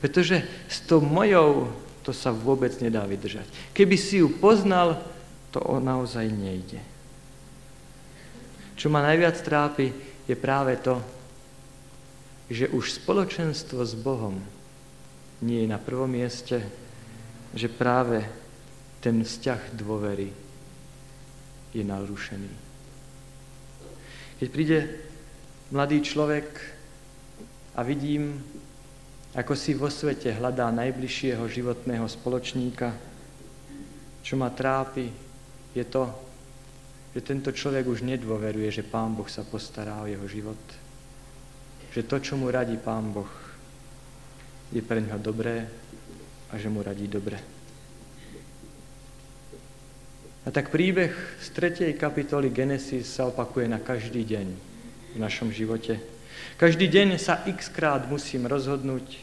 Pretože 0.00 0.40
s 0.68 0.80
tou 0.88 1.04
mojou 1.04 1.68
to 2.00 2.16
sa 2.16 2.32
vôbec 2.32 2.72
nedá 2.80 3.04
vydržať. 3.04 3.44
Keby 3.76 3.96
si 4.00 4.24
ju 4.24 4.32
poznal, 4.40 4.96
to 5.52 5.60
naozaj 5.82 6.24
nejde. 6.32 6.80
Čo 8.80 8.88
ma 8.88 9.04
najviac 9.04 9.36
trápi, 9.44 9.92
je 10.24 10.36
práve 10.38 10.72
to, 10.80 10.96
že 12.48 12.72
už 12.72 13.02
spoločenstvo 13.02 13.84
s 13.84 13.92
Bohom 13.92 14.40
nie 15.44 15.62
je 15.64 15.68
na 15.68 15.76
prvom 15.76 16.08
mieste, 16.08 16.64
že 17.52 17.68
práve 17.68 18.24
ten 19.04 19.20
vzťah 19.20 19.76
dôvery 19.76 20.32
je 21.76 21.82
narušený. 21.84 22.52
Keď 24.40 24.48
príde 24.48 24.78
mladý 25.68 26.00
človek 26.00 26.46
a 27.74 27.80
vidím, 27.86 28.42
ako 29.34 29.54
si 29.54 29.78
vo 29.78 29.86
svete 29.86 30.34
hľadá 30.34 30.70
najbližšieho 30.74 31.46
životného 31.46 32.06
spoločníka, 32.10 32.90
čo 34.26 34.34
ma 34.34 34.50
trápi, 34.50 35.06
je 35.70 35.84
to, 35.86 36.10
že 37.14 37.20
tento 37.22 37.50
človek 37.50 37.86
už 37.86 38.06
nedôveruje, 38.06 38.70
že 38.70 38.86
Pán 38.86 39.14
Boh 39.14 39.26
sa 39.26 39.42
postará 39.46 40.02
o 40.02 40.10
jeho 40.10 40.26
život. 40.26 40.58
Že 41.90 42.06
to, 42.06 42.16
čo 42.22 42.34
mu 42.38 42.50
radí 42.50 42.78
Pán 42.78 43.10
Boh, 43.10 43.30
je 44.70 44.82
pre 44.82 45.02
ňa 45.02 45.18
dobré 45.18 45.66
a 46.50 46.54
že 46.58 46.70
mu 46.70 46.82
radí 46.82 47.10
dobre. 47.10 47.38
A 50.46 50.48
tak 50.50 50.70
príbeh 50.70 51.12
z 51.42 51.46
3. 51.52 51.94
kapitoly 51.98 52.50
Genesis 52.50 53.10
sa 53.10 53.26
opakuje 53.26 53.66
na 53.66 53.82
každý 53.82 54.22
deň 54.24 54.46
v 55.14 55.18
našom 55.18 55.50
živote. 55.50 55.98
Každý 56.60 56.92
deň 56.92 57.16
sa 57.16 57.40
x 57.48 57.72
krát 57.72 58.04
musím 58.04 58.44
rozhodnúť, 58.44 59.16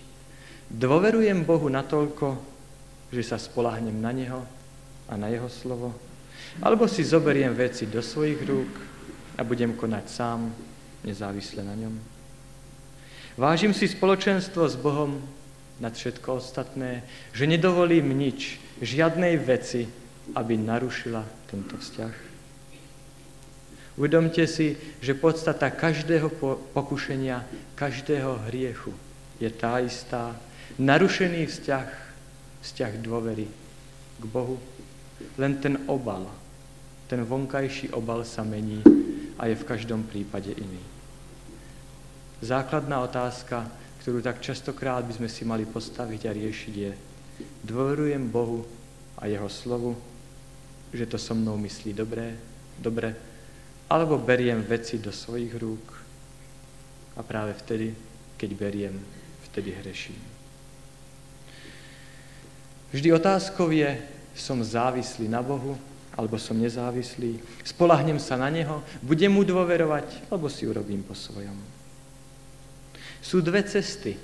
dôverujem 0.73 1.45
Bohu 1.45 1.69
natoľko, 1.69 2.33
že 3.13 3.21
sa 3.21 3.37
spolahnem 3.37 3.93
na 3.93 4.09
Neho 4.09 4.41
a 5.05 5.13
na 5.21 5.29
Jeho 5.29 5.45
slovo, 5.45 5.93
alebo 6.57 6.89
si 6.89 7.05
zoberiem 7.05 7.53
veci 7.53 7.85
do 7.85 8.01
svojich 8.01 8.41
rúk 8.41 8.73
a 9.37 9.45
budem 9.45 9.77
konať 9.77 10.05
sám, 10.09 10.49
nezávisle 11.05 11.61
na 11.61 11.77
ňom. 11.77 11.93
Vážim 13.37 13.69
si 13.69 13.85
spoločenstvo 13.85 14.65
s 14.65 14.73
Bohom 14.73 15.21
nad 15.77 15.93
všetko 15.93 16.41
ostatné, 16.41 17.05
že 17.37 17.45
nedovolím 17.45 18.17
nič, 18.17 18.57
žiadnej 18.81 19.37
veci, 19.37 19.85
aby 20.33 20.57
narušila 20.57 21.21
tento 21.53 21.77
vzťah. 21.77 22.26
Uvedomte 23.97 24.45
si, 24.45 24.77
že 25.01 25.17
podstata 25.17 25.73
každého 25.73 26.29
pokušenia, 26.71 27.41
každého 27.73 28.45
hriechu 28.47 28.93
je 29.41 29.49
tá 29.49 29.81
istá. 29.81 30.37
Narušený 30.77 31.49
vzťah, 31.49 31.87
vzťah 32.61 32.93
dôvery 33.01 33.49
k 34.21 34.23
Bohu, 34.29 34.61
len 35.41 35.57
ten 35.57 35.81
obal 35.89 36.29
ten 37.07 37.23
vonkajší 37.23 37.95
obal 37.95 38.27
sa 38.27 38.43
mení 38.43 38.83
a 39.39 39.47
je 39.47 39.55
v 39.55 39.67
každom 39.67 40.03
prípade 40.03 40.51
iný. 40.51 40.83
Základná 42.43 43.01
otázka, 43.01 43.65
ktorú 44.03 44.19
tak 44.21 44.43
častokrát 44.43 45.07
by 45.07 45.15
sme 45.15 45.29
si 45.31 45.47
mali 45.47 45.63
postaviť 45.63 46.21
a 46.27 46.35
riešiť 46.35 46.73
je, 46.75 46.91
dôverujem 47.63 48.27
Bohu 48.27 48.67
a 49.17 49.25
Jeho 49.31 49.47
slovu, 49.47 49.95
že 50.91 51.07
to 51.07 51.15
so 51.15 51.33
mnou 51.33 51.55
myslí 51.57 51.95
dobré, 51.95 52.35
dobre, 52.77 53.15
alebo 53.87 54.19
beriem 54.19 54.59
veci 54.63 54.99
do 54.99 55.11
svojich 55.11 55.55
rúk 55.55 55.87
a 57.15 57.23
práve 57.23 57.55
vtedy, 57.63 57.95
keď 58.35 58.49
beriem, 58.53 58.95
vtedy 59.49 59.71
hreším. 59.73 60.19
Vždy 62.91 63.09
otázkou 63.11 63.71
je, 63.71 63.99
som 64.37 64.59
závislý 64.63 65.27
na 65.27 65.41
Bohu 65.41 65.75
alebo 66.17 66.41
som 66.41 66.57
nezávislý, 66.57 67.37
spolahnem 67.61 68.17
sa 68.17 68.33
na 68.41 68.49
Neho, 68.49 68.81
budem 69.05 69.29
mu 69.29 69.45
dôverovať, 69.45 70.33
alebo 70.33 70.49
si 70.49 70.65
urobím 70.65 71.05
po 71.05 71.13
svojom. 71.13 71.53
Sú 73.21 73.45
dve 73.45 73.61
cesty, 73.61 74.17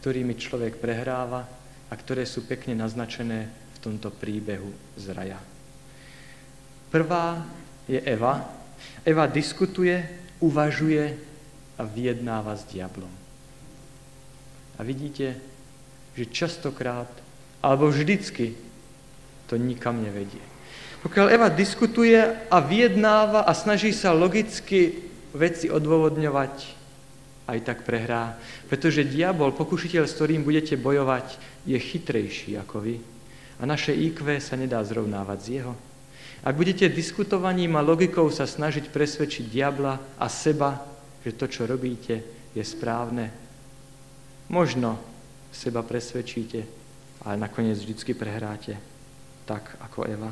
ktorými 0.00 0.32
človek 0.32 0.80
prehráva 0.80 1.44
a 1.92 1.94
ktoré 1.94 2.24
sú 2.24 2.48
pekne 2.48 2.72
naznačené 2.80 3.52
v 3.52 3.78
tomto 3.84 4.08
príbehu 4.08 4.72
z 4.96 5.12
raja. 5.12 5.36
Prvá 6.88 7.44
je 7.84 8.00
Eva. 8.00 8.55
Eva 9.06 9.30
diskutuje, 9.30 10.02
uvažuje 10.42 11.14
a 11.78 11.82
vyjednáva 11.86 12.58
s 12.58 12.66
diablom. 12.66 13.10
A 14.76 14.80
vidíte, 14.82 15.38
že 16.18 16.26
častokrát, 16.26 17.08
alebo 17.62 17.86
vždycky, 17.86 18.58
to 19.46 19.54
nikam 19.54 20.02
nevedie. 20.02 20.42
Pokiaľ 21.06 21.26
Eva 21.30 21.48
diskutuje 21.54 22.18
a 22.50 22.58
vyjednáva 22.58 23.46
a 23.46 23.52
snaží 23.54 23.94
sa 23.94 24.10
logicky 24.10 25.06
veci 25.30 25.70
odôvodňovať, 25.70 26.54
aj 27.46 27.58
tak 27.62 27.86
prehrá. 27.86 28.34
Pretože 28.66 29.06
diabol, 29.06 29.54
pokušiteľ, 29.54 30.02
s 30.02 30.18
ktorým 30.18 30.42
budete 30.42 30.74
bojovať, 30.74 31.38
je 31.62 31.78
chytrejší 31.78 32.58
ako 32.58 32.82
vy. 32.82 32.98
A 33.56 33.70
naše 33.70 33.94
IQ 33.94 34.26
sa 34.42 34.58
nedá 34.58 34.82
zrovnávať 34.82 35.38
z 35.38 35.48
jeho. 35.62 35.74
Ak 36.46 36.54
budete 36.54 36.86
diskutovaním 36.86 37.74
a 37.74 37.82
logikou 37.82 38.30
sa 38.30 38.46
snažiť 38.46 38.94
presvedčiť 38.94 39.50
diabla 39.50 39.98
a 40.14 40.30
seba, 40.30 40.78
že 41.26 41.34
to, 41.34 41.50
čo 41.50 41.66
robíte, 41.66 42.22
je 42.54 42.62
správne, 42.62 43.34
možno 44.46 44.94
seba 45.50 45.82
presvedčíte, 45.82 46.62
ale 47.26 47.34
nakoniec 47.42 47.82
vždycky 47.82 48.14
prehráte, 48.14 48.78
tak 49.42 49.74
ako 49.82 50.06
Eva. 50.06 50.30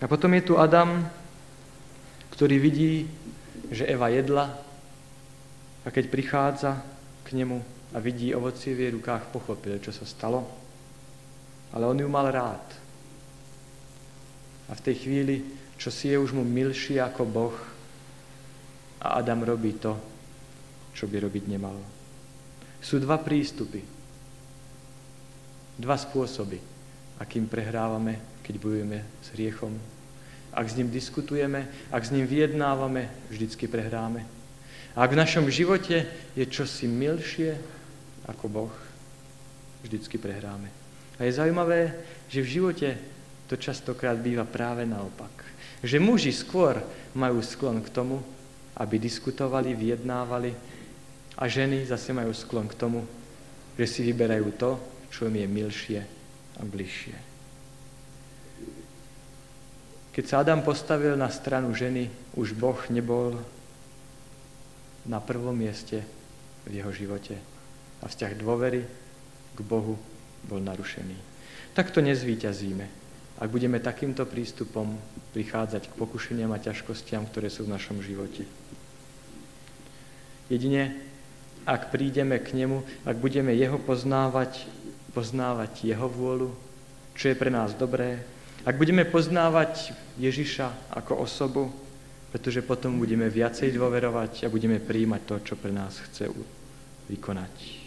A 0.00 0.08
potom 0.08 0.32
je 0.32 0.48
tu 0.48 0.56
Adam, 0.56 1.04
ktorý 2.32 2.56
vidí, 2.56 3.04
že 3.68 3.84
Eva 3.84 4.08
jedla 4.08 4.48
a 5.84 5.88
keď 5.92 6.08
prichádza 6.08 6.80
k 7.28 7.36
nemu 7.36 7.60
a 7.92 8.00
vidí 8.00 8.32
ovocie 8.32 8.72
v 8.72 8.88
jej 8.88 8.90
rukách, 8.96 9.28
pochopil, 9.28 9.76
čo 9.84 9.92
sa 9.92 10.08
stalo. 10.08 10.48
Ale 11.76 11.84
on 11.84 12.00
ju 12.00 12.08
mal 12.08 12.32
rád. 12.32 12.79
A 14.70 14.78
v 14.78 14.84
tej 14.86 14.94
chvíli, 15.02 15.42
čo 15.76 15.90
si 15.90 16.08
je 16.08 16.16
už 16.16 16.30
mu 16.30 16.46
milší 16.46 17.02
ako 17.02 17.26
Boh, 17.26 17.56
a 19.00 19.16
Adam 19.16 19.42
robí 19.42 19.80
to, 19.80 19.96
čo 20.92 21.08
by 21.08 21.24
robiť 21.24 21.44
nemal. 21.48 21.76
Sú 22.84 23.00
dva 23.00 23.16
prístupy. 23.16 23.80
Dva 25.80 25.96
spôsoby, 25.96 26.60
akým 27.16 27.48
prehrávame, 27.48 28.44
keď 28.44 28.54
bojujeme 28.60 28.98
s 29.24 29.26
hriechom. 29.32 29.72
Ak 30.52 30.68
s 30.68 30.76
ním 30.76 30.92
diskutujeme, 30.92 31.64
ak 31.88 32.04
s 32.04 32.12
ním 32.12 32.28
vyjednávame, 32.28 33.08
vždycky 33.32 33.64
prehráme. 33.64 34.28
A 34.92 35.06
ak 35.06 35.16
v 35.16 35.22
našom 35.24 35.46
živote 35.48 36.04
je 36.36 36.44
čosi 36.44 36.84
milšie 36.84 37.56
ako 38.28 38.46
Boh, 38.52 38.74
vždycky 39.80 40.20
prehráme. 40.20 40.68
A 41.16 41.24
je 41.24 41.38
zaujímavé, 41.40 41.96
že 42.28 42.44
v 42.44 42.52
živote 42.60 42.88
to 43.50 43.58
častokrát 43.58 44.14
býva 44.14 44.46
práve 44.46 44.86
naopak. 44.86 45.42
Že 45.82 45.98
muži 45.98 46.30
skôr 46.30 46.78
majú 47.18 47.42
sklon 47.42 47.82
k 47.82 47.90
tomu, 47.90 48.22
aby 48.78 48.94
diskutovali, 49.02 49.74
vyjednávali 49.74 50.54
a 51.34 51.50
ženy 51.50 51.82
zase 51.82 52.14
majú 52.14 52.30
sklon 52.30 52.70
k 52.70 52.78
tomu, 52.78 53.02
že 53.74 53.90
si 53.90 54.06
vyberajú 54.06 54.54
to, 54.54 54.78
čo 55.10 55.26
im 55.26 55.42
je 55.42 55.48
milšie 55.50 56.00
a 56.54 56.62
bližšie. 56.62 57.16
Keď 60.14 60.24
sa 60.26 60.46
Adam 60.46 60.62
postavil 60.62 61.18
na 61.18 61.26
stranu 61.26 61.74
ženy, 61.74 62.06
už 62.38 62.54
Boh 62.54 62.78
nebol 62.86 63.34
na 65.10 65.18
prvom 65.18 65.58
mieste 65.58 66.06
v 66.70 66.78
jeho 66.78 66.92
živote. 66.94 67.34
A 67.98 68.06
vzťah 68.06 68.38
dôvery 68.38 68.86
k 69.54 69.60
Bohu 69.66 69.98
bol 70.46 70.60
narušený. 70.62 71.18
Takto 71.74 71.98
nezvíťazíme, 72.02 72.99
ak 73.40 73.48
budeme 73.48 73.80
takýmto 73.80 74.28
prístupom 74.28 75.00
prichádzať 75.32 75.88
k 75.88 75.96
pokušeniam 75.96 76.52
a 76.52 76.60
ťažkostiam, 76.60 77.24
ktoré 77.24 77.48
sú 77.48 77.64
v 77.64 77.72
našom 77.72 78.04
živote. 78.04 78.44
Jedine 80.52 81.10
ak 81.68 81.92
prídeme 81.92 82.40
k 82.40 82.56
nemu, 82.56 82.84
ak 83.04 83.16
budeme 83.20 83.52
jeho 83.52 83.76
poznávať, 83.76 84.64
poznávať 85.12 85.84
jeho 85.84 86.08
vôľu, 86.08 86.50
čo 87.16 87.32
je 87.32 87.36
pre 87.36 87.52
nás 87.52 87.76
dobré, 87.76 88.24
ak 88.64 88.76
budeme 88.76 89.08
poznávať 89.08 89.96
Ježiša 90.20 90.92
ako 90.92 91.24
osobu, 91.24 91.72
pretože 92.30 92.62
potom 92.62 93.00
budeme 93.00 93.26
viacej 93.26 93.74
dôverovať 93.74 94.46
a 94.46 94.52
budeme 94.52 94.78
príjmať 94.78 95.22
to, 95.26 95.36
čo 95.52 95.54
pre 95.56 95.72
nás 95.74 95.98
chce 95.98 96.30
vykonať. 97.10 97.80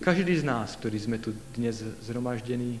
Každý 0.00 0.32
z 0.40 0.44
nás, 0.48 0.80
ktorý 0.80 0.96
sme 0.96 1.18
tu 1.20 1.36
dnes 1.52 1.76
zhromaždení, 2.00 2.80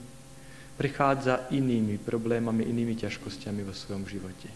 prichádza 0.80 1.44
inými 1.52 2.00
problémami, 2.00 2.64
inými 2.64 2.96
ťažkosťami 2.96 3.60
vo 3.68 3.76
svojom 3.76 4.08
živote. 4.08 4.48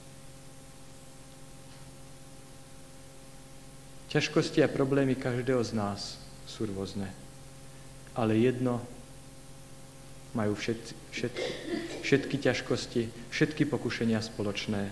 Ťažkosti 4.09 4.65
a 4.65 4.73
problémy 4.73 5.21
každého 5.21 5.61
z 5.61 5.77
nás 5.77 6.17
sú 6.49 6.65
rôzne. 6.65 7.13
Ale 8.17 8.41
jedno 8.41 8.81
majú 10.33 10.57
všetci, 10.57 10.93
všetky, 11.13 11.51
všetky 12.01 12.37
ťažkosti, 12.41 13.03
všetky 13.29 13.63
pokušenia 13.69 14.25
spoločné. 14.25 14.89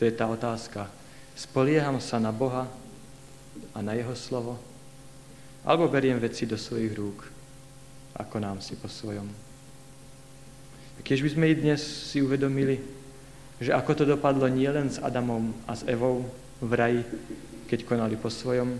To 0.00 0.08
je 0.08 0.12
tá 0.16 0.24
otázka. 0.24 0.88
Spolieham 1.36 2.00
sa 2.00 2.16
na 2.16 2.32
Boha 2.32 2.64
a 3.76 3.78
na 3.84 3.92
Jeho 3.92 4.16
slovo, 4.16 4.56
alebo 5.68 5.84
beriem 5.92 6.16
veci 6.16 6.48
do 6.48 6.56
svojich 6.56 6.96
rúk, 6.96 7.28
ako 8.16 8.36
nám 8.40 8.64
si 8.64 8.72
po 8.72 8.88
svojom. 8.88 9.51
Keď 11.02 11.18
by 11.18 11.28
sme 11.34 11.50
i 11.50 11.58
dnes 11.58 11.82
si 11.82 12.22
uvedomili, 12.22 12.78
že 13.58 13.74
ako 13.74 13.92
to 13.94 14.04
dopadlo 14.06 14.46
nielen 14.46 14.86
s 14.86 15.02
Adamom 15.02 15.50
a 15.66 15.74
s 15.74 15.82
Evou 15.86 16.22
v 16.62 16.72
raji, 16.78 17.02
keď 17.66 17.82
konali 17.82 18.14
po 18.14 18.30
svojom, 18.30 18.78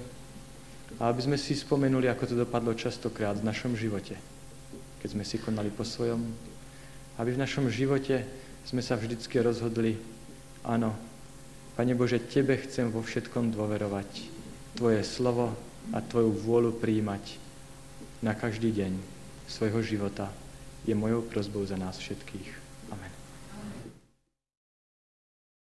a 1.02 1.10
aby 1.10 1.18
sme 1.18 1.34
si 1.34 1.58
spomenuli, 1.58 2.06
ako 2.06 2.30
to 2.30 2.34
dopadlo 2.38 2.78
častokrát 2.78 3.34
v 3.34 3.46
našom 3.46 3.74
živote, 3.74 4.14
keď 5.02 5.08
sme 5.18 5.26
si 5.26 5.42
konali 5.42 5.66
po 5.74 5.82
svojom, 5.82 6.22
aby 7.18 7.30
v 7.34 7.42
našom 7.42 7.66
živote 7.66 8.22
sme 8.62 8.78
sa 8.86 8.94
vždycky 8.94 9.42
rozhodli, 9.42 9.98
áno, 10.62 10.94
Pane 11.74 11.96
Bože, 11.96 12.22
Tebe 12.22 12.54
chcem 12.62 12.86
vo 12.92 13.02
všetkom 13.02 13.50
dôverovať, 13.50 14.30
Tvoje 14.78 15.02
slovo 15.02 15.58
a 15.90 15.98
Tvoju 15.98 16.30
vôľu 16.38 16.78
príjmať 16.78 17.40
na 18.22 18.36
každý 18.38 18.70
deň 18.70 18.92
svojho 19.50 19.82
života 19.82 20.30
je 20.86 20.94
mojou 20.94 21.22
prozbou 21.22 21.66
za 21.66 21.76
nás 21.76 21.98
všetkých. 21.98 22.61